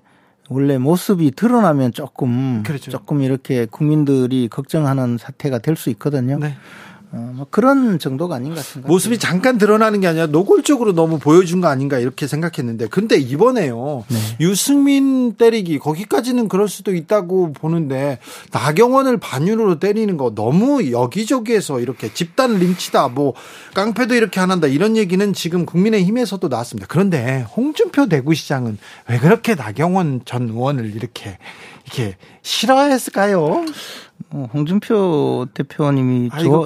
원래 0.50 0.78
모습이 0.78 1.32
드러나면 1.32 1.94
조금 1.94 2.64
그렇죠. 2.64 2.92
조금 2.92 3.22
이렇게 3.22 3.66
국민들이 3.66 4.48
걱정하는 4.50 5.18
사태가 5.18 5.60
될 5.60 5.76
수 5.76 5.90
있거든요. 5.92 6.38
네. 6.40 6.56
어, 7.16 7.32
뭐 7.36 7.46
그런 7.52 8.00
정도가 8.00 8.36
아닌가 8.36 8.60
생각. 8.62 8.88
모습이 8.88 9.20
잠깐 9.20 9.60
드러나는 9.60 10.02
게 10.02 10.08
아니라 10.08 10.26
노골적으로 10.26 10.94
너무 10.94 11.20
보여준 11.20 11.62
거 11.62 11.68
아닌가 11.68 12.00
이렇게 12.00 12.26
생각했는데, 12.26 12.88
근데 12.88 13.18
이번에요 13.18 14.04
네. 14.08 14.18
유승민 14.40 15.36
때리기 15.36 15.78
거기까지는 15.78 16.48
그럴 16.48 16.68
수도 16.68 16.96
있다고 16.96 17.54
보는데 17.54 18.18
나경원을 18.52 19.20
반윤으로 19.20 19.78
때리는 19.78 20.18
거 20.18 20.34
너무 20.34 20.92
여기저기에서 20.92 21.80
이렇게 21.80 22.12
집단 22.12 22.58
림치다, 22.58 23.10
뭐 23.10 23.36
깡패도 23.76 24.16
이렇게 24.16 24.40
안 24.40 24.50
한다 24.50 24.66
이런 24.66 24.98
얘기는 24.98 25.34
지금 25.34 25.68
국민의힘에서도 25.68 26.48
나왔습니다. 26.48 26.88
그런데 26.90 27.46
홍준표 27.56 28.08
대구시장은 28.10 28.80
왜 29.10 29.20
그렇게 29.20 29.54
나경원 29.54 30.22
전 30.26 30.50
의원을 30.50 30.96
이렇게 30.96 31.38
이렇게 31.86 32.16
싫어했을까요? 32.42 33.66
어, 34.30 34.50
홍준표 34.54 35.48
대표님이 35.54 36.30
아, 36.32 36.40
조, 36.40 36.66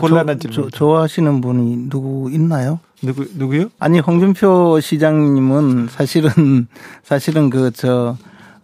조, 0.52 0.70
좋아하시는 0.70 1.42
분이 1.42 1.90
누구 1.90 2.30
있나요? 2.32 2.80
누구 3.02 3.26
누구요? 3.36 3.70
아니 3.80 4.00
홍준표 4.00 4.80
시장님은 4.80 5.88
사실은 5.90 6.68
사실은 7.04 7.50
그 7.50 7.72
저 7.72 8.16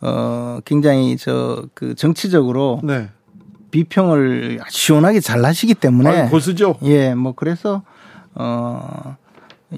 어 0.05 0.59
굉장히 0.65 1.15
저 1.15 1.65
그 1.73 1.95
정치적으로 1.95 2.81
네. 2.83 3.09
비평을 3.71 4.59
시원하게 4.69 5.21
잘 5.21 5.45
하시기 5.45 5.75
때문에 5.75 6.23
아, 6.23 6.29
고수죠. 6.29 6.75
예, 6.83 7.15
뭐 7.15 7.31
그래서 7.33 7.83
어 8.35 9.15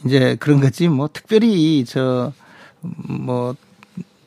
이제 0.03 0.36
그런 0.39 0.62
거지 0.62 0.88
뭐 0.88 1.08
특별히 1.13 1.86
저뭐 1.86 3.53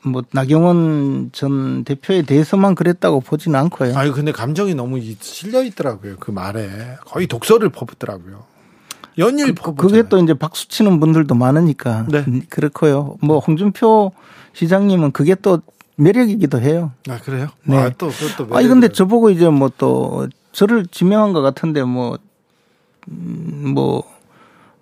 뭐 0.08 0.22
나경원 0.32 1.30
전 1.32 1.84
대표에 1.84 2.22
대해서만 2.22 2.74
그랬다고 2.74 3.20
보지는 3.20 3.58
않고요. 3.58 3.96
아니 3.96 4.10
근데 4.10 4.32
감정이 4.32 4.74
너무 4.74 5.00
실려 5.20 5.62
있더라고요. 5.62 6.16
그 6.18 6.30
말에 6.30 6.96
거의 7.04 7.26
독서를 7.26 7.68
퍼붓더라고요. 7.70 8.44
연일 9.18 9.54
그, 9.54 9.74
그게 9.74 10.02
또 10.08 10.18
이제 10.18 10.34
박수 10.34 10.68
치는 10.68 11.00
분들도 11.00 11.34
많으니까 11.34 12.06
네. 12.08 12.24
그렇고요. 12.48 13.16
뭐 13.20 13.38
홍준표 13.38 14.12
시장님은 14.52 15.12
그게 15.12 15.34
또 15.34 15.60
매력이기도 15.96 16.60
해요. 16.60 16.92
아 17.08 17.18
그래요? 17.18 17.48
네. 17.64 17.76
아, 17.76 17.90
또 17.98 18.08
그것도 18.08 18.54
아니 18.56 18.68
근데 18.68 18.88
저보고 18.88 19.30
이제 19.30 19.48
뭐 19.48 19.70
또 19.76 20.28
저를 20.52 20.86
지명한 20.86 21.32
것 21.32 21.42
같은데 21.42 21.82
뭐뭐 21.84 22.18
음, 23.08 23.72
뭐, 23.74 24.02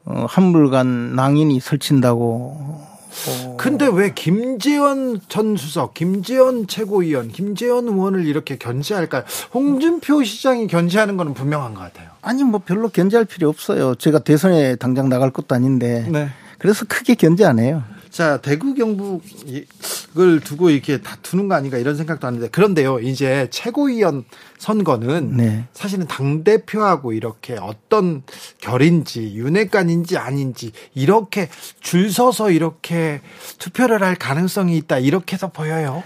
어, 0.05 0.27
한물간 0.29 1.15
낭인이 1.15 1.61
설친다고 1.61 2.81
어. 3.29 3.57
근데 3.59 3.87
왜 3.87 4.13
김재원 4.15 5.21
전 5.29 5.57
수석, 5.57 5.95
김재원 5.95 6.67
최고위원, 6.67 7.29
김재원 7.29 7.89
의원을 7.89 8.27
이렇게 8.27 8.57
견제할까요? 8.57 9.25
홍준표 9.55 10.23
시장이 10.25 10.67
견제하는 10.67 11.17
거는 11.17 11.35
분명한 11.35 11.75
것 11.75 11.81
같아요. 11.81 12.11
아니 12.23 12.45
뭐 12.45 12.61
별로 12.65 12.89
견제할 12.89 13.25
필요 13.25 13.49
없어요. 13.49 13.95
제가 13.95 14.21
대선에 14.21 14.77
당장 14.77 15.09
나갈 15.09 15.31
것도 15.31 15.55
아닌데. 15.55 16.07
네. 16.11 16.29
그래서 16.59 16.85
크게 16.87 17.15
견제 17.15 17.45
안 17.45 17.59
해요. 17.59 17.83
자, 18.17 18.39
대구 18.39 18.73
경북을 18.73 20.41
두고 20.43 20.71
이렇게 20.71 21.03
다투는 21.03 21.49
거 21.49 21.55
아닌가 21.55 21.77
이런 21.77 21.97
생각도 21.97 22.27
하는데 22.27 22.49
그런데요. 22.49 23.01
이제 23.01 23.47
최고위원 23.51 24.25
선거는 24.57 25.37
네. 25.37 25.65
사실은 25.75 26.07
당 26.07 26.43
대표하고 26.43 27.13
이렇게 27.13 27.59
어떤 27.61 28.23
결인지 28.57 29.35
윤핵관인지 29.35 30.17
아닌지 30.17 30.73
이렇게 30.95 31.51
줄 31.81 32.11
서서 32.11 32.53
이렇게 32.53 33.21
투표를 33.59 34.03
할 34.03 34.15
가능성이 34.15 34.79
있다 34.79 34.99
이렇게 34.99 35.35
해서 35.35 35.49
보여요. 35.49 36.03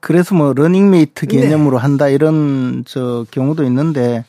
그래서 0.00 0.34
뭐 0.34 0.52
러닝메이트 0.52 1.28
네. 1.28 1.40
개념으로 1.40 1.78
네. 1.78 1.80
한다 1.80 2.08
이런 2.08 2.84
저 2.86 3.24
경우도 3.30 3.64
있는데 3.64 4.26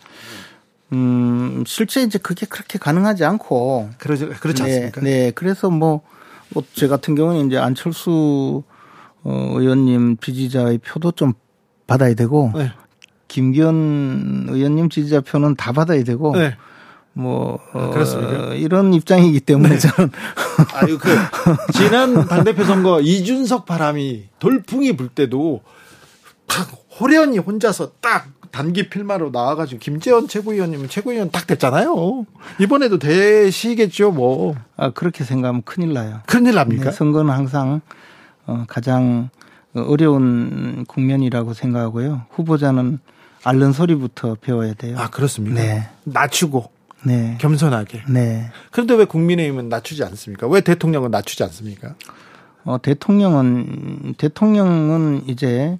음 0.93 1.65
실제 1.67 2.01
이제 2.01 2.17
그게 2.17 2.45
그렇게 2.45 2.79
가능하지 2.79 3.25
않고 3.25 3.89
그러지 3.97 4.27
그렇지 4.27 4.63
네, 4.63 4.69
않습니까? 4.69 5.01
네. 5.01 5.31
그래서 5.35 5.69
뭐 5.69 6.01
제 6.73 6.87
같은 6.87 7.15
경우는 7.15 7.47
이제 7.47 7.57
안철수 7.57 8.63
어, 9.23 9.53
의원님 9.55 10.17
지지자의 10.17 10.79
표도 10.79 11.11
좀 11.11 11.33
받아야 11.87 12.13
되고 12.13 12.51
네. 12.55 12.71
김기현 13.27 14.47
의원님 14.49 14.89
지지자 14.89 15.21
표는 15.21 15.55
다 15.55 15.71
받아야 15.71 16.03
되고 16.03 16.35
네. 16.35 16.55
뭐 17.13 17.59
어, 17.73 17.89
그렇습니까? 17.91 18.53
이런 18.55 18.93
입장이기 18.93 19.39
때문에 19.39 19.77
네. 19.77 19.79
저는 19.79 20.11
아유 20.73 20.97
그 20.97 21.09
지난 21.73 22.27
당대표 22.27 22.63
선거 22.63 22.99
이준석 23.01 23.65
바람이 23.65 24.29
돌풍이 24.39 24.95
불 24.95 25.09
때도 25.09 25.61
딱 26.47 26.69
호련히 26.99 27.37
혼자서 27.37 27.93
딱 28.01 28.27
단기 28.53 28.87
필마로 28.87 29.31
나와가지고 29.31 29.79
김재원 29.79 30.27
최고위원님은 30.27 30.87
최고위원 30.87 31.31
딱 31.31 31.47
됐잖아요. 31.47 32.27
이번에도 32.59 32.99
되시겠죠, 32.99 34.11
뭐. 34.11 34.55
아 34.77 34.91
그렇게 34.91 35.23
생각하면 35.23 35.63
큰일 35.63 35.93
나요. 35.93 36.19
큰일 36.27 36.53
납니까? 36.53 36.85
네, 36.85 36.91
선거는 36.91 37.33
항상 37.33 37.81
어, 38.45 38.63
가장 38.67 39.31
어려운 39.73 40.85
국면이라고 40.87 41.55
생각하고요. 41.55 42.27
후보자는 42.29 42.99
앓는 43.43 43.73
소리부터 43.73 44.37
배워야 44.39 44.75
돼요. 44.75 44.97
아 44.99 45.09
그렇습니까? 45.09 45.59
네. 45.59 45.89
낮추고 46.03 46.69
네. 47.05 47.39
겸손하게. 47.41 48.03
네. 48.07 48.51
그런데 48.69 48.93
왜 48.93 49.05
국민의힘은 49.05 49.67
낮추지 49.67 50.03
않습니까? 50.03 50.47
왜 50.47 50.61
대통령은 50.61 51.09
낮추지 51.09 51.43
않습니까? 51.43 51.95
어, 52.65 52.79
대통령은 52.79 54.13
대통령은 54.19 55.23
이제 55.25 55.79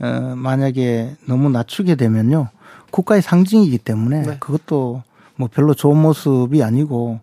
어, 0.00 0.34
만약에 0.36 1.16
너무 1.26 1.50
낮추게 1.50 1.94
되면요 1.94 2.48
국가의 2.90 3.22
상징이기 3.22 3.78
때문에 3.78 4.22
네. 4.22 4.36
그것도 4.38 5.02
뭐 5.36 5.48
별로 5.52 5.74
좋은 5.74 5.96
모습이 6.00 6.62
아니고 6.62 7.18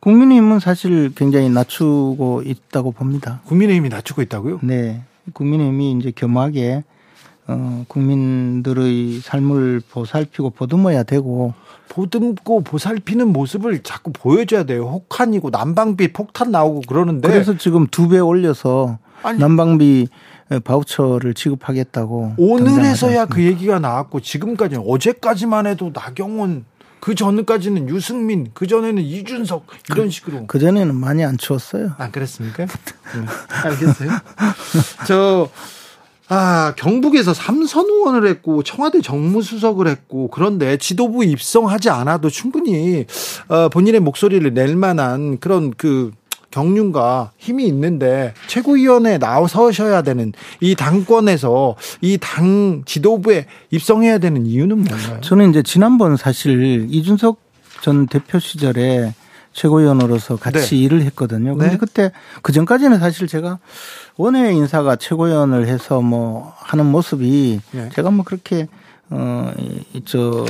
국민의힘은 0.00 0.60
사실 0.60 1.12
굉장히 1.16 1.50
낮추고 1.50 2.42
있다고 2.44 2.92
봅니다. 2.92 3.40
국민의힘이 3.46 3.88
낮추고 3.88 4.22
있다고요? 4.22 4.60
네, 4.62 5.02
국민의힘이 5.32 5.92
이제 5.98 6.12
겸하게 6.14 6.84
어, 7.48 7.84
국민들의 7.88 9.20
삶을 9.20 9.82
보살피고 9.90 10.50
보듬어야 10.50 11.02
되고 11.04 11.54
보듬고 11.88 12.62
보살피는 12.62 13.32
모습을 13.32 13.82
자꾸 13.82 14.12
보여줘야 14.12 14.64
돼요. 14.64 14.84
혹한이고 14.86 15.50
난방비 15.50 16.12
폭탄 16.12 16.50
나오고 16.50 16.82
그러는데 16.88 17.28
그래서 17.28 17.56
지금 17.56 17.86
두 17.88 18.08
배 18.08 18.18
올려서 18.18 18.98
아니, 19.22 19.38
난방비 19.38 20.08
바우처를 20.64 21.34
지급하겠다고 21.34 22.34
오늘에서야 22.38 23.26
그 23.26 23.42
얘기가 23.42 23.78
나왔고 23.78 24.20
지금까지 24.20 24.76
어제까지만 24.76 25.66
해도 25.66 25.90
나경원 25.92 26.64
그 27.00 27.14
전까지는 27.14 27.88
유승민 27.88 28.50
그 28.54 28.66
전에는 28.66 29.02
이준석 29.02 29.66
이런 29.90 30.06
그, 30.06 30.10
식으로 30.10 30.46
그 30.46 30.58
전에는 30.58 30.94
많이 30.94 31.24
안 31.24 31.36
추웠어요. 31.38 31.92
안 31.98 32.10
그랬습니까? 32.10 32.66
네. 33.14 33.26
알겠어요. 33.64 34.10
저 35.06 35.48
아, 36.28 36.74
경북에서 36.76 37.32
삼선 37.32 37.84
의원을 37.86 38.26
했고 38.26 38.64
청와대 38.64 39.00
정무수석을 39.00 39.86
했고 39.86 40.28
그런데 40.28 40.76
지도부 40.76 41.24
입성하지 41.24 41.90
않아도 41.90 42.28
충분히 42.28 43.06
어, 43.48 43.68
본인의 43.68 44.00
목소리를 44.00 44.52
낼 44.52 44.74
만한 44.74 45.38
그런 45.38 45.72
그 45.76 46.10
경륜과 46.50 47.32
힘이 47.38 47.66
있는데 47.66 48.34
최고위원회에 48.46 49.18
나서셔야 49.18 50.02
되는 50.02 50.32
이 50.60 50.74
당권에서 50.74 51.76
이 52.02 52.18
당 52.18 52.82
지도부에 52.86 53.46
입성해야 53.70 54.18
되는 54.18 54.46
이유는 54.46 54.78
뭔가요? 54.84 55.20
저는 55.20 55.50
이제 55.50 55.62
지난번 55.62 56.16
사실 56.16 56.86
이준석 56.90 57.38
전 57.82 58.06
대표 58.06 58.38
시절에 58.38 59.14
최고위원으로서 59.52 60.36
같이 60.36 60.74
네. 60.76 60.82
일을 60.82 61.02
했거든요. 61.02 61.56
근데 61.56 61.72
네. 61.72 61.76
그때 61.78 62.12
그 62.42 62.52
전까지는 62.52 62.98
사실 62.98 63.26
제가 63.26 63.58
원외 64.16 64.52
인사가 64.52 64.96
최고위원을 64.96 65.66
해서 65.66 66.00
뭐 66.02 66.52
하는 66.58 66.86
모습이 66.86 67.60
네. 67.72 67.88
제가 67.94 68.10
뭐 68.10 68.24
그렇게 68.24 68.68
어저 69.10 70.44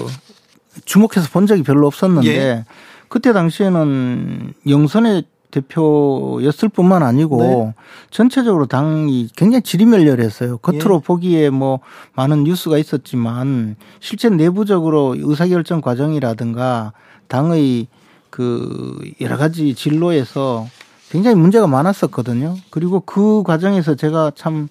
주목해서 0.84 1.28
본 1.32 1.46
적이 1.46 1.62
별로 1.62 1.86
없었는데 1.86 2.28
예. 2.28 2.64
그때 3.08 3.32
당시에는 3.32 4.54
영선의 4.68 5.24
대표였을 5.50 6.68
뿐만 6.68 7.02
아니고 7.02 7.42
네. 7.42 7.74
전체적으로 8.10 8.66
당이 8.66 9.30
굉장히 9.36 9.62
지리멸렬했어요. 9.62 10.58
겉으로 10.58 10.96
예. 11.02 11.06
보기에 11.06 11.50
뭐 11.50 11.80
많은 12.14 12.44
뉴스가 12.44 12.78
있었지만 12.78 13.76
실제 14.00 14.28
내부적으로 14.28 15.14
의사결정 15.18 15.80
과정이라든가 15.80 16.92
당의 17.28 17.88
그 18.30 18.98
여러 19.20 19.36
가지 19.36 19.74
진로에서 19.74 20.66
굉장히 21.10 21.36
문제가 21.36 21.66
많았었거든요. 21.66 22.56
그리고 22.70 23.00
그 23.00 23.42
과정에서 23.44 23.94
제가 23.94 24.32
참 24.34 24.68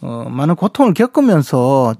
어, 0.00 0.26
많은 0.30 0.56
고통을 0.56 0.94
겪으면서 0.94 1.94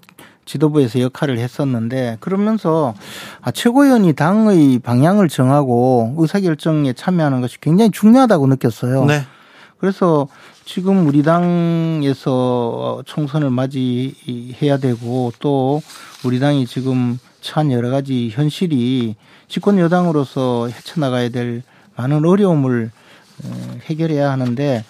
지도부에서 0.47 1.01
역할을 1.01 1.39
했었는데 1.39 2.17
그러면서 2.21 2.95
아, 3.43 3.51
최고위원이 3.51 4.15
당의 4.15 4.79
방향을 4.79 5.29
정하고 5.29 6.15
의사결정에 6.17 6.95
참여하는 6.95 7.43
것이 7.43 7.61
굉장히 7.61 7.91
중요하다고 7.91 8.47
느꼈어요. 8.47 9.05
네. 9.05 9.27
그래서 9.79 10.27
지금 10.65 11.07
우리 11.07 11.23
당에서 11.23 13.03
총선을 13.05 13.51
맞이해야 13.51 14.79
되고 14.79 15.33
또 15.39 15.83
우리 16.25 16.41
당이 16.41 16.67
지금 16.67 17.19
처한 17.41 17.71
여러 17.71 17.91
가지 17.91 18.31
현실이 18.31 19.17
집권 19.49 19.79
여당으로서 19.79 20.69
헤쳐나가야 20.69 21.29
될 21.29 21.63
많은 21.97 22.25
어려움을 22.25 22.91
어, 23.45 23.79
해결해야 23.85 24.31
하는데 24.31 24.85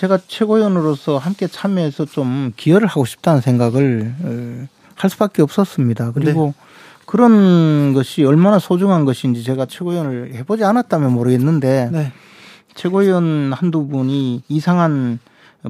제가 0.00 0.18
최고위원으로서 0.26 1.18
함께 1.18 1.46
참여해서 1.46 2.06
좀 2.06 2.52
기여를 2.56 2.88
하고 2.88 3.04
싶다는 3.04 3.42
생각을 3.42 4.14
어, 4.22 4.66
할 4.94 5.10
수밖에 5.10 5.42
없었습니다. 5.42 6.12
그리고 6.12 6.54
네. 6.56 6.64
그런 7.04 7.92
것이 7.92 8.24
얼마나 8.24 8.58
소중한 8.58 9.04
것인지 9.04 9.44
제가 9.44 9.66
최고위원을 9.66 10.32
해보지 10.36 10.64
않았다면 10.64 11.12
모르겠는데 11.12 11.90
네. 11.92 12.12
최고위원 12.74 13.52
한두 13.52 13.88
분이 13.88 14.44
이상한 14.48 15.18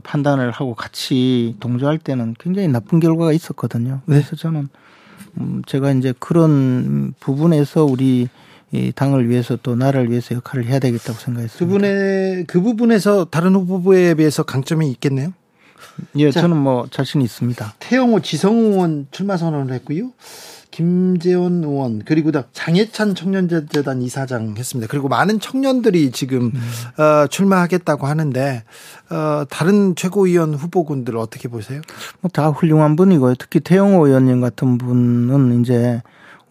판단을 0.04 0.52
하고 0.52 0.76
같이 0.76 1.56
동조할 1.58 1.98
때는 1.98 2.36
굉장히 2.38 2.68
나쁜 2.68 3.00
결과가 3.00 3.32
있었거든요. 3.32 4.00
네. 4.06 4.14
그래서 4.14 4.36
저는 4.36 4.68
음 5.38 5.62
제가 5.66 5.90
이제 5.90 6.14
그런 6.20 7.14
부분에서 7.18 7.84
우리 7.84 8.28
이 8.72 8.92
당을 8.94 9.28
위해서 9.28 9.56
또 9.62 9.74
나라를 9.74 10.10
위해서 10.10 10.34
역할을 10.34 10.66
해야 10.66 10.78
되겠다고 10.78 11.18
생각했습니다. 11.18 11.58
그 11.58 11.70
분의 11.70 12.44
그 12.46 12.60
부분에서 12.60 13.26
다른 13.26 13.54
후보에 13.54 14.14
비해서 14.14 14.42
강점이 14.44 14.88
있겠네요. 14.92 15.32
예, 16.16 16.30
자, 16.30 16.42
저는 16.42 16.56
뭐 16.56 16.86
자신 16.90 17.20
있습니다. 17.20 17.74
태영호 17.80 18.20
지성 18.20 18.54
의원 18.56 19.06
출마 19.10 19.36
선언을 19.36 19.74
했고요. 19.74 20.12
김재원 20.70 21.64
의원 21.64 22.02
그리고 22.04 22.30
장해찬 22.52 23.16
청년재단 23.16 24.02
이사장 24.02 24.54
했습니다. 24.56 24.88
그리고 24.88 25.08
많은 25.08 25.40
청년들이 25.40 26.12
지금 26.12 26.52
음. 26.54 27.02
어, 27.02 27.26
출마하겠다고 27.26 28.06
하는데 28.06 28.62
어, 29.10 29.44
다른 29.50 29.96
최고위원 29.96 30.54
후보군들 30.54 31.16
어떻게 31.16 31.48
보세요? 31.48 31.80
뭐 32.20 32.30
다 32.32 32.50
훌륭한 32.50 32.94
분이고요. 32.94 33.34
특히 33.34 33.58
태영호 33.58 34.06
의원님 34.06 34.40
같은 34.40 34.78
분은 34.78 35.60
이제 35.60 36.02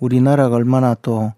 우리나라가 0.01 0.58
얼마나 0.58 0.95
또 1.01 1.32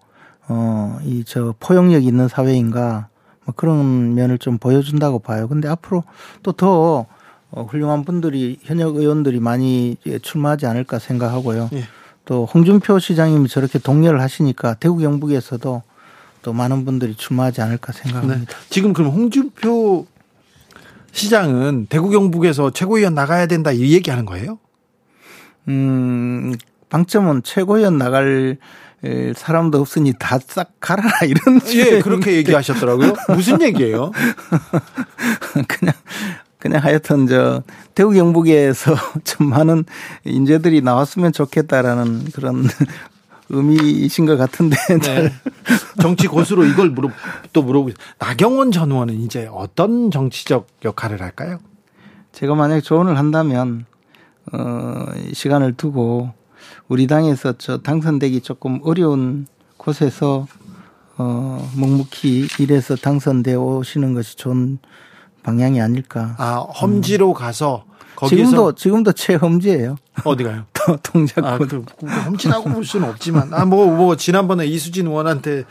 어, 0.53 0.99
이 1.05 1.23
저 1.25 1.55
포용력 1.59 2.03
있는 2.03 2.27
사회인가 2.27 3.07
뭐 3.45 3.53
그런 3.55 4.13
면을 4.15 4.37
좀 4.37 4.57
보여준다고 4.57 5.19
봐요. 5.19 5.47
근데 5.47 5.69
앞으로 5.69 6.03
또더 6.43 7.05
어, 7.51 7.63
훌륭한 7.63 8.03
분들이 8.03 8.59
현역 8.61 8.97
의원들이 8.97 9.39
많이 9.39 9.97
출마하지 10.21 10.65
않을까 10.65 10.99
생각하고요. 10.99 11.69
예. 11.73 11.83
또 12.25 12.45
홍준표 12.45 12.99
시장님이 12.99 13.47
저렇게 13.47 13.79
동료를 13.79 14.21
하시니까 14.21 14.75
대구 14.75 14.97
경북에서도 14.97 15.83
또 16.43 16.53
많은 16.53 16.85
분들이 16.85 17.15
출마하지 17.15 17.61
않을까 17.61 17.93
생각합니다. 17.93 18.55
네. 18.57 18.65
지금 18.69 18.93
그럼 18.93 19.11
홍준표 19.11 20.05
시장은 21.13 21.87
대구 21.89 22.09
경북에서 22.09 22.71
최고위원 22.71 23.13
나가야 23.15 23.47
된다 23.47 23.71
이 23.71 23.93
얘기하는 23.93 24.25
거예요? 24.25 24.59
음, 25.67 26.53
방점은 26.89 27.43
최고위원 27.43 27.97
나갈 27.97 28.57
사람도 29.35 29.79
없으니 29.79 30.13
다 30.19 30.39
싹 30.39 30.73
가라 30.79 31.03
이런 31.25 31.59
예 31.73 31.99
그렇게 32.01 32.33
얘기하셨더라고요. 32.37 33.13
무슨 33.35 33.61
얘기예요? 33.61 34.11
그냥 35.67 35.93
그냥 36.59 36.83
하여튼 36.83 37.25
저 37.27 37.63
대구 37.95 38.11
경북에서 38.11 38.95
좀 39.23 39.47
많은 39.49 39.85
인재들이 40.25 40.81
나왔으면 40.81 41.31
좋겠다라는 41.31 42.25
그런 42.33 42.67
의미이신 43.49 44.25
것 44.25 44.37
같은데. 44.37 44.77
네. 44.99 45.31
정치 46.01 46.27
고수로 46.27 46.65
이걸 46.65 46.89
물어 46.89 47.09
또 47.53 47.63
물어보고 47.63 47.93
나경원 48.19 48.71
전 48.71 48.91
의원은 48.91 49.21
이제 49.21 49.49
어떤 49.51 50.11
정치적 50.11 50.67
역할을 50.85 51.21
할까요? 51.21 51.59
제가 52.31 52.55
만약 52.55 52.81
조언을 52.81 53.17
한다면 53.17 53.85
어, 54.53 55.05
시간을 55.33 55.73
두고 55.73 56.33
우리 56.91 57.07
당에서 57.07 57.53
저 57.57 57.77
당선되기 57.77 58.41
조금 58.41 58.81
어려운 58.83 59.47
곳에서 59.77 60.45
어, 61.17 61.71
묵묵히 61.73 62.49
일해서 62.59 62.97
당선되어 62.97 63.57
오시는 63.57 64.13
것이 64.13 64.35
좋은 64.35 64.77
방향이 65.41 65.79
아닐까. 65.79 66.35
아, 66.37 66.55
험지로 66.55 67.33
가서 67.33 67.85
거기서 68.17 68.35
지금도 68.35 68.75
지금도 68.75 69.11
최험지예요. 69.13 69.95
어디 70.25 70.43
가요? 70.43 70.65
동작군. 71.01 71.45
아, 71.45 71.57
그, 71.59 71.85
험지라고 72.25 72.69
볼 72.71 72.83
수는 72.83 73.07
없지만 73.07 73.53
아, 73.53 73.63
뭐, 73.63 73.95
뭐 73.95 74.17
지난번에 74.17 74.65
이수진 74.65 75.07
의원한테 75.07 75.63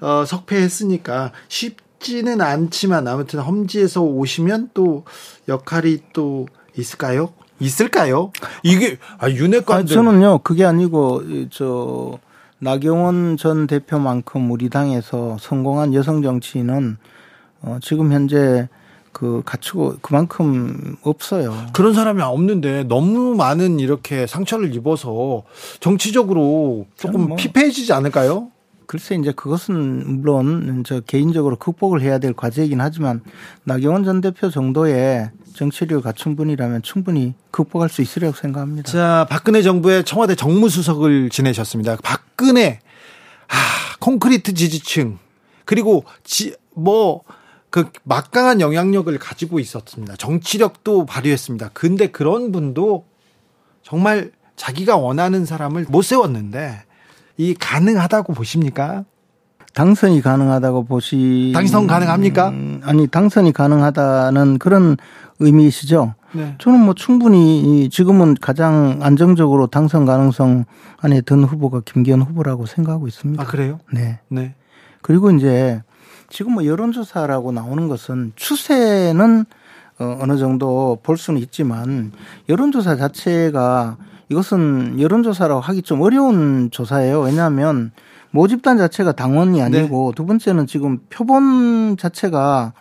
어, 0.00 0.24
석패했으니까 0.24 1.32
쉽지는 1.48 2.40
않지만 2.40 3.08
아무튼 3.08 3.40
험지에서 3.40 4.02
오시면 4.02 4.70
또 4.74 5.04
역할이 5.48 6.02
또 6.12 6.46
있을까요? 6.76 7.32
있을까요? 7.60 8.32
이게 8.62 8.98
아, 9.18 9.28
윤핵관 9.28 9.80
아, 9.80 9.84
저는요 9.84 10.38
그게 10.38 10.64
아니고 10.64 11.22
저 11.50 12.18
나경원 12.58 13.36
전 13.36 13.66
대표만큼 13.66 14.50
우리 14.50 14.68
당에서 14.68 15.36
성공한 15.40 15.94
여성 15.94 16.22
정치인은 16.22 16.96
어, 17.60 17.78
지금 17.82 18.12
현재 18.12 18.68
그 19.12 19.42
갖추고 19.44 19.96
그만큼 20.00 20.96
없어요. 21.02 21.52
그런 21.72 21.92
사람이 21.92 22.22
없는데 22.22 22.84
너무 22.84 23.34
많은 23.34 23.80
이렇게 23.80 24.26
상처를 24.26 24.74
입어서 24.74 25.42
정치적으로 25.80 26.86
조금 26.96 27.28
뭐 27.28 27.36
피폐해지지 27.36 27.92
않을까요? 27.92 28.50
글쎄 28.88 29.16
이제 29.16 29.32
그것은 29.32 30.22
물론 30.22 30.82
저 30.86 31.00
개인적으로 31.00 31.56
극복을 31.56 32.00
해야 32.00 32.18
될 32.18 32.32
과제이긴 32.32 32.80
하지만 32.80 33.20
나경원 33.64 34.02
전 34.02 34.22
대표 34.22 34.48
정도의 34.48 35.30
정치력을 35.52 36.02
갖춘 36.02 36.36
분이라면 36.36 36.80
충분히 36.80 37.34
극복할 37.50 37.90
수 37.90 38.00
있으리라고 38.00 38.34
생각합니다. 38.34 38.90
자, 38.90 39.26
박근혜 39.28 39.60
정부의 39.60 40.04
청와대 40.04 40.34
정무수석을 40.34 41.28
지내셨습니다. 41.28 41.98
박근혜 42.02 42.80
아, 43.48 43.56
콘크리트 44.00 44.54
지지층 44.54 45.18
그리고 45.66 46.04
지, 46.24 46.56
뭐, 46.74 47.24
그 47.68 47.90
막강한 48.04 48.62
영향력을 48.62 49.18
가지고 49.18 49.60
있었습니다. 49.60 50.16
정치력도 50.16 51.04
발휘했습니다. 51.04 51.72
근데 51.74 52.06
그런 52.06 52.52
분도 52.52 53.04
정말 53.82 54.32
자기가 54.56 54.96
원하는 54.96 55.44
사람을 55.44 55.84
못 55.90 56.00
세웠는데 56.00 56.87
이 57.38 57.54
가능하다고 57.54 58.34
보십니까? 58.34 59.04
당선이 59.72 60.22
가능하다고 60.22 60.84
보시 60.84 61.52
당선 61.54 61.86
가능합니까? 61.86 62.48
음, 62.48 62.80
아니 62.84 63.06
당선이 63.06 63.52
가능하다는 63.52 64.58
그런 64.58 64.96
의미이시죠. 65.38 66.14
네. 66.32 66.56
저는 66.58 66.80
뭐 66.80 66.94
충분히 66.94 67.88
지금은 67.90 68.34
가장 68.40 68.98
안정적으로 69.02 69.68
당선 69.68 70.04
가능성 70.04 70.64
안에 70.98 71.20
든 71.20 71.44
후보가 71.44 71.82
김기현 71.84 72.22
후보라고 72.22 72.66
생각하고 72.66 73.06
있습니다. 73.06 73.40
아, 73.40 73.46
그래요? 73.46 73.78
네. 73.92 74.18
네. 74.28 74.56
그리고 75.00 75.30
이제 75.30 75.80
지금 76.28 76.54
뭐 76.54 76.64
여론조사라고 76.66 77.52
나오는 77.52 77.86
것은 77.86 78.32
추세는 78.34 79.44
어, 80.00 80.18
어느 80.20 80.36
정도 80.38 80.98
볼 81.04 81.16
수는 81.16 81.40
있지만 81.40 82.12
여론조사 82.48 82.96
자체가 82.96 83.96
이것은 84.30 85.00
여론조사라고 85.00 85.60
하기 85.60 85.82
좀 85.82 86.00
어려운 86.02 86.70
조사예요. 86.70 87.20
왜냐하면 87.20 87.92
모집단 88.30 88.76
자체가 88.78 89.12
당원이 89.12 89.62
아니고 89.62 90.12
두 90.14 90.26
번째는 90.26 90.66
지금 90.66 90.98
표본 91.10 91.96
자체가 91.96 92.72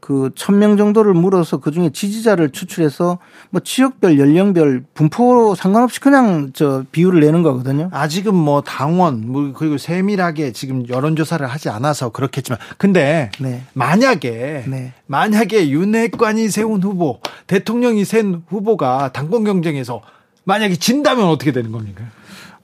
그 0.00 0.30
천 0.34 0.58
명 0.58 0.76
정도를 0.76 1.14
물어서 1.14 1.56
그 1.56 1.70
중에 1.70 1.88
지지자를 1.88 2.50
추출해서 2.50 3.18
뭐 3.48 3.62
지역별 3.64 4.18
연령별 4.18 4.84
분포 4.92 5.54
상관없이 5.54 5.98
그냥 5.98 6.50
저 6.52 6.84
비율을 6.92 7.20
내는 7.20 7.42
거거든요. 7.42 7.88
아직은 7.90 8.34
뭐 8.34 8.60
당원 8.60 9.26
뭐 9.26 9.54
그리고 9.56 9.78
세밀하게 9.78 10.52
지금 10.52 10.86
여론 10.90 11.16
조사를 11.16 11.46
하지 11.46 11.70
않아서 11.70 12.10
그렇겠지만 12.10 12.58
근데 12.76 13.30
네. 13.40 13.62
만약에 13.72 14.64
네. 14.68 14.92
만약에 15.06 15.70
윤핵관이 15.70 16.50
세운 16.50 16.82
후보 16.82 17.20
대통령이 17.46 18.04
센 18.04 18.42
후보가 18.46 19.12
당권 19.14 19.44
경쟁에서 19.44 20.02
만약에 20.44 20.76
진다면 20.76 21.26
어떻게 21.26 21.52
되는 21.52 21.72
겁니까? 21.72 22.04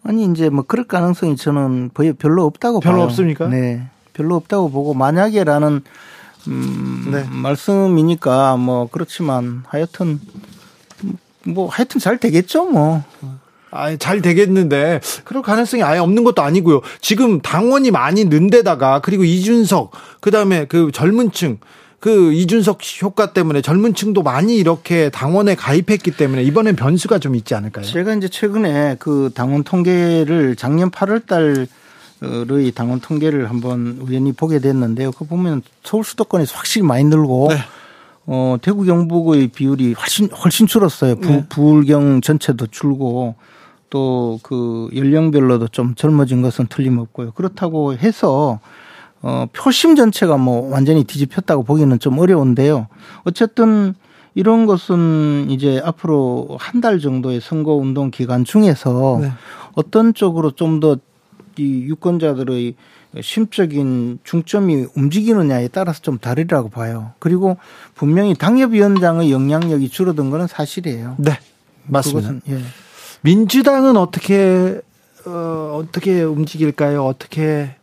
아니 0.02 0.24
이제 0.24 0.48
뭐 0.48 0.64
그럴 0.66 0.86
가능성이 0.86 1.36
저는 1.36 1.90
별로 2.18 2.44
없다고 2.44 2.80
별로 2.80 2.96
봐요. 2.96 3.04
없습니까? 3.04 3.48
네, 3.48 3.88
별로 4.12 4.36
없다고 4.36 4.70
보고 4.70 4.94
만약에라는 4.94 5.82
음, 6.48 7.08
네. 7.12 7.24
말씀이니까 7.30 8.56
뭐 8.56 8.88
그렇지만 8.90 9.64
하여튼 9.66 10.20
뭐 11.44 11.68
하여튼 11.68 12.00
잘 12.00 12.18
되겠죠 12.18 12.66
뭐. 12.66 13.02
아, 13.72 13.96
잘 13.96 14.20
되겠는데 14.20 15.00
그럴 15.24 15.42
가능성이 15.44 15.84
아예 15.84 15.98
없는 16.00 16.24
것도 16.24 16.42
아니고요. 16.42 16.80
지금 17.00 17.40
당원이 17.40 17.92
많이 17.92 18.24
는 18.24 18.50
데다가 18.50 19.00
그리고 19.00 19.22
이준석 19.22 19.92
그다음에 20.20 20.64
그 20.64 20.90
젊은층 20.92 21.58
그 22.00 22.32
이준석 22.32 22.80
효과 23.02 23.32
때문에 23.32 23.60
젊은 23.60 23.94
층도 23.94 24.22
많이 24.22 24.56
이렇게 24.56 25.10
당원에 25.10 25.54
가입했기 25.54 26.12
때문에 26.12 26.42
이번엔 26.42 26.74
변수가 26.76 27.18
좀 27.18 27.36
있지 27.36 27.54
않을까요? 27.54 27.84
제가 27.84 28.14
이제 28.14 28.26
최근에 28.28 28.96
그 28.98 29.30
당원 29.34 29.62
통계를 29.62 30.56
작년 30.56 30.90
8월 30.90 31.26
달 31.26 31.66
의 32.22 32.72
당원 32.72 33.00
통계를 33.00 33.48
한번 33.48 33.98
우연히 34.00 34.32
보게 34.32 34.58
됐는데요. 34.58 35.10
그 35.12 35.24
보면 35.24 35.62
서울 35.82 36.04
수도권에서 36.04 36.54
확실히 36.54 36.86
많이 36.86 37.04
늘고 37.04 37.48
네. 37.50 37.56
어, 38.26 38.56
대구 38.60 38.84
경북의 38.84 39.48
비율이 39.48 39.94
훨씬 39.94 40.28
훨씬 40.30 40.66
줄었어요. 40.66 41.16
부, 41.16 41.28
네. 41.28 41.46
부울경 41.48 42.20
전체도 42.20 42.66
줄고 42.66 43.36
또 43.88 44.38
그 44.42 44.88
연령별로도 44.94 45.68
좀 45.68 45.94
젊어진 45.94 46.42
것은 46.42 46.66
틀림없고요. 46.68 47.32
그렇다고 47.32 47.94
해서 47.94 48.60
어, 49.22 49.46
표심 49.52 49.96
전체가 49.96 50.36
뭐 50.36 50.70
완전히 50.70 51.04
뒤집혔다고 51.04 51.62
보기는 51.64 51.98
좀 51.98 52.18
어려운데요. 52.18 52.86
어쨌든 53.24 53.94
이런 54.34 54.66
것은 54.66 55.46
이제 55.50 55.80
앞으로 55.84 56.56
한 56.60 56.80
달 56.80 57.00
정도의 57.00 57.40
선거 57.40 57.74
운동 57.74 58.10
기간 58.10 58.44
중에서 58.44 59.18
네. 59.20 59.32
어떤 59.74 60.14
쪽으로 60.14 60.52
좀 60.52 60.80
더 60.80 60.96
이 61.58 61.82
유권자들의 61.82 62.74
심적인 63.20 64.18
중점이 64.22 64.86
움직이느냐에 64.94 65.68
따라서 65.68 66.00
좀 66.00 66.16
다르리라고 66.16 66.70
봐요. 66.70 67.12
그리고 67.18 67.56
분명히 67.94 68.34
당협위원장의 68.34 69.30
영향력이 69.32 69.88
줄어든 69.90 70.30
거는 70.30 70.46
사실이에요. 70.46 71.16
네. 71.18 71.38
맞습니다. 71.86 72.28
그것은 72.34 72.42
예. 72.54 72.62
민주당은 73.22 73.96
어떻게 73.96 74.80
어, 75.26 75.82
어떻게 75.82 76.22
움직일까요? 76.22 77.04
어떻게 77.04 77.74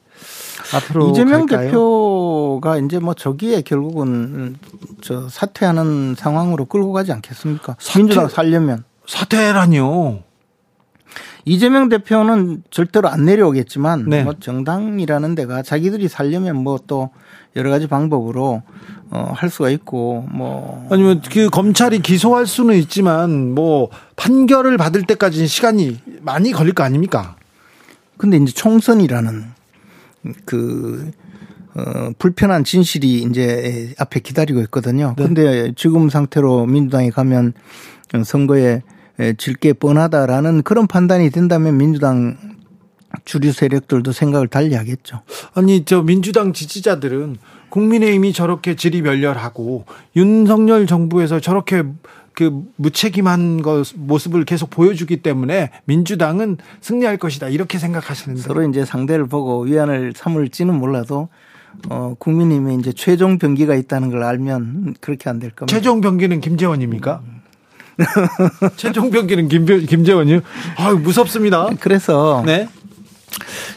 앞으로 0.74 1.10
이재명 1.10 1.46
갈까요? 1.46 1.68
대표가 1.68 2.78
이제 2.78 3.00
뭐 3.00 3.14
저기에 3.14 3.62
결국은 3.62 4.58
저 5.02 5.28
사퇴하는 5.30 6.16
상황으로 6.18 6.66
끌고 6.66 6.92
가지 6.94 7.12
않겠습니까? 7.12 7.76
사퇴? 7.80 8.00
민주당 8.00 8.28
살려면 8.28 8.84
사퇴라니요. 9.08 10.24
이재명 11.46 11.88
대표는 11.88 12.64
절대로 12.72 13.08
안 13.08 13.24
내려오겠지만 13.24 14.06
네. 14.10 14.24
뭐 14.24 14.34
정당이라는 14.38 15.36
데가 15.36 15.62
자기들이 15.64 16.08
살려면 16.10 16.58
뭐 16.58 16.78
또 16.88 17.10
여러 17.58 17.72
가지 17.72 17.88
방법으로 17.88 18.62
어, 19.10 19.32
할 19.36 19.50
수가 19.50 19.70
있고 19.72 20.28
뭐 20.32 20.88
아니면 20.92 21.22
그 21.32 21.50
검찰이 21.50 22.00
기소할 22.00 22.46
수는 22.46 22.76
있지만 22.76 23.56
뭐 23.56 23.90
판결을 24.16 24.78
받을 24.78 25.04
때까지 25.04 25.48
시간이 25.48 26.00
많이 26.22 26.52
걸릴 26.52 26.74
거 26.74 26.84
아닙니까? 26.84 27.36
근데 28.18 28.38
이제 28.38 28.54
총선이라는 28.54 29.57
그 30.46 31.12
어, 31.76 32.12
불편한 32.18 32.64
진실이 32.64 33.22
이제 33.24 33.94
앞에 34.00 34.20
기다리고 34.20 34.62
있거든요. 34.62 35.14
네. 35.18 35.26
근데 35.26 35.74
지금 35.76 36.10
상태로 36.10 36.66
민주당이 36.66 37.12
가면 37.12 37.54
선거에 38.26 38.82
질게 39.38 39.74
뻔하다라는 39.74 40.64
그런 40.64 40.88
판단이 40.88 41.30
된다면 41.30 41.78
민주당 41.78 42.38
주류 43.26 43.52
세력들도 43.52 44.12
생각을 44.12 44.48
달리 44.48 44.76
하겠죠. 44.76 45.22
아니 45.54 45.86
저 45.86 46.02
민주당 46.02 46.54
지지자들은 46.54 47.38
국민의힘이 47.70 48.34
저렇게 48.34 48.76
질의멸렬하고 48.76 49.86
윤석열 50.16 50.88
정부에서 50.88 51.40
저렇게 51.40 51.84
그 52.38 52.62
무책임한 52.76 53.64
것 53.64 53.94
모습을 53.96 54.46
계속 54.46 54.70
보여주기 54.70 55.24
때문에 55.24 55.72
민주당은 55.86 56.58
승리할 56.82 57.18
것이다 57.18 57.50
이렇게 57.50 57.80
생각하시는데 57.80 58.40
서로 58.44 58.62
이제 58.70 58.86
상대를 58.86 59.26
보고 59.26 59.62
위안을 59.62 60.14
삼을지는 60.16 60.76
몰라도 60.76 61.30
어, 61.90 62.14
국민님이 62.20 62.76
이제 62.76 62.94
최종 62.94 63.40
병기가 63.40 63.74
있다는 63.74 64.12
걸 64.12 64.22
알면 64.22 64.98
그렇게 65.02 65.32
안 65.32 65.40
될 65.40 65.50
겁니다. 65.50 65.76
최종 65.76 66.00
병기는 66.00 66.40
김재원입니까? 66.42 67.24
최종 68.78 69.10
병기는 69.10 69.48
김, 69.48 69.66
김재원이요? 69.66 70.42
아 70.78 70.92
무섭습니다. 70.94 71.70
그래서 71.80 72.44
네. 72.46 72.70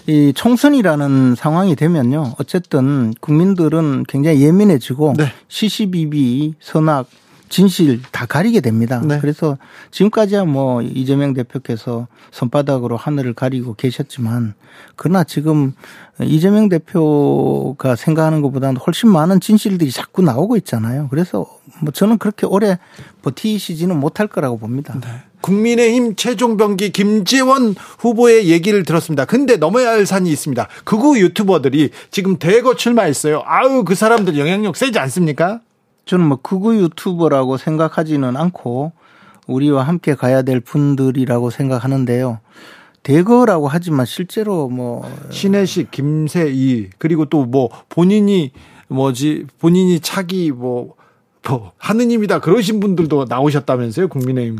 이 0.06 0.34
총선이라는 0.34 1.34
상황이 1.34 1.74
되면요. 1.76 2.34
어쨌든 2.38 3.14
국민들은 3.20 4.04
굉장히 4.06 4.42
예민해지고 4.42 5.14
네. 5.16 5.32
시시비비 5.48 6.56
선악 6.60 7.06
진실 7.50 8.00
다 8.12 8.24
가리게 8.24 8.60
됩니다. 8.60 9.02
네. 9.04 9.18
그래서 9.20 9.58
지금까지야 9.90 10.44
뭐 10.44 10.80
이재명 10.80 11.34
대표께서 11.34 12.06
손바닥으로 12.30 12.96
하늘을 12.96 13.34
가리고 13.34 13.74
계셨지만 13.74 14.54
그러나 14.96 15.24
지금 15.24 15.74
이재명 16.22 16.68
대표가 16.68 17.96
생각하는 17.96 18.40
것보다는 18.40 18.80
훨씬 18.80 19.10
많은 19.10 19.40
진실들이 19.40 19.90
자꾸 19.90 20.22
나오고 20.22 20.56
있잖아요. 20.58 21.08
그래서 21.10 21.44
뭐 21.82 21.92
저는 21.92 22.18
그렇게 22.18 22.46
오래 22.46 22.78
버티시지는 23.22 23.98
못할 23.98 24.28
거라고 24.28 24.56
봅니다. 24.56 24.94
네. 25.00 25.08
국민의힘 25.40 26.16
최종 26.16 26.56
병기 26.56 26.90
김재원 26.90 27.74
후보의 27.98 28.48
얘기를 28.48 28.84
들었습니다. 28.84 29.24
근데 29.24 29.56
넘어야 29.56 29.90
할 29.90 30.06
산이 30.06 30.30
있습니다. 30.30 30.68
극우 30.84 31.18
유튜버들이 31.18 31.90
지금 32.10 32.38
대거 32.38 32.76
출마했어요. 32.76 33.42
아유, 33.44 33.84
그 33.84 33.94
사람들 33.94 34.38
영향력 34.38 34.76
세지 34.76 34.98
않습니까? 34.98 35.60
저는 36.06 36.26
뭐 36.26 36.38
극우 36.42 36.74
유튜버라고 36.76 37.56
생각하지는 37.56 38.36
않고 38.36 38.92
우리와 39.46 39.82
함께 39.84 40.14
가야 40.14 40.42
될 40.42 40.60
분들이라고 40.60 41.50
생각하는데요. 41.50 42.40
대거라고 43.02 43.68
하지만 43.68 44.04
실제로 44.06 44.68
뭐 44.68 45.08
신혜식, 45.30 45.90
김세희 45.90 46.90
그리고 46.98 47.24
또 47.26 47.46
뭐 47.46 47.70
본인이 47.88 48.52
뭐지 48.88 49.46
본인이 49.58 50.00
차기 50.00 50.50
뭐, 50.52 50.94
뭐 51.48 51.72
하느님이다 51.78 52.40
그러신 52.40 52.80
분들도 52.80 53.26
나오셨다면서요 53.28 54.08
국민의힘 54.08 54.58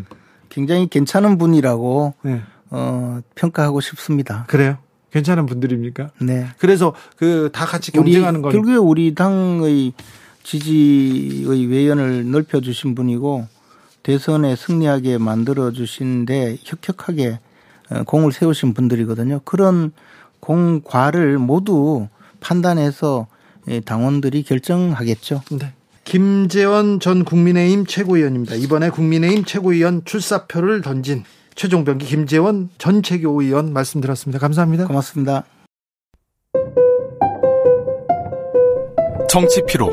굉장히 0.48 0.88
괜찮은 0.88 1.36
분이라고 1.36 2.14
네. 2.22 2.40
어, 2.70 3.20
평가하고 3.34 3.80
싶습니다. 3.80 4.44
그래요? 4.48 4.78
괜찮은 5.12 5.46
분들입니까? 5.46 6.10
네. 6.20 6.46
그래서 6.58 6.94
그 7.16 7.50
다 7.52 7.66
같이 7.66 7.90
경쟁하는 7.92 8.42
거 8.42 8.50
결국에 8.50 8.76
우리 8.76 9.14
당의 9.14 9.92
지지의 10.42 11.66
외연을 11.66 12.30
넓혀 12.30 12.60
주신 12.60 12.94
분이고 12.94 13.46
대선에 14.02 14.56
승리하게 14.56 15.18
만들어 15.18 15.72
주신데 15.72 16.58
혁혁하게 16.64 17.38
어, 17.90 18.02
공을 18.04 18.32
세우신 18.32 18.74
분들이거든요. 18.74 19.40
그런 19.44 19.92
공과를 20.40 21.38
모두 21.38 22.08
판단해서 22.40 23.26
당원들이 23.84 24.42
결정하겠죠. 24.42 25.42
네. 25.52 25.72
김재원 26.04 26.98
전 26.98 27.24
국민의힘 27.24 27.86
최고위원입니다. 27.86 28.54
이번에 28.56 28.90
국민의힘 28.90 29.44
최고위원 29.44 30.04
출사표를 30.04 30.80
던진 30.80 31.24
최종병기 31.54 32.06
김재원 32.06 32.70
전 32.78 33.02
최고위원 33.02 33.72
말씀 33.72 34.00
드렸습니다. 34.00 34.38
감사합니다. 34.38 34.86
고맙습니다. 34.86 35.44
정치 39.28 39.60
피로, 39.68 39.92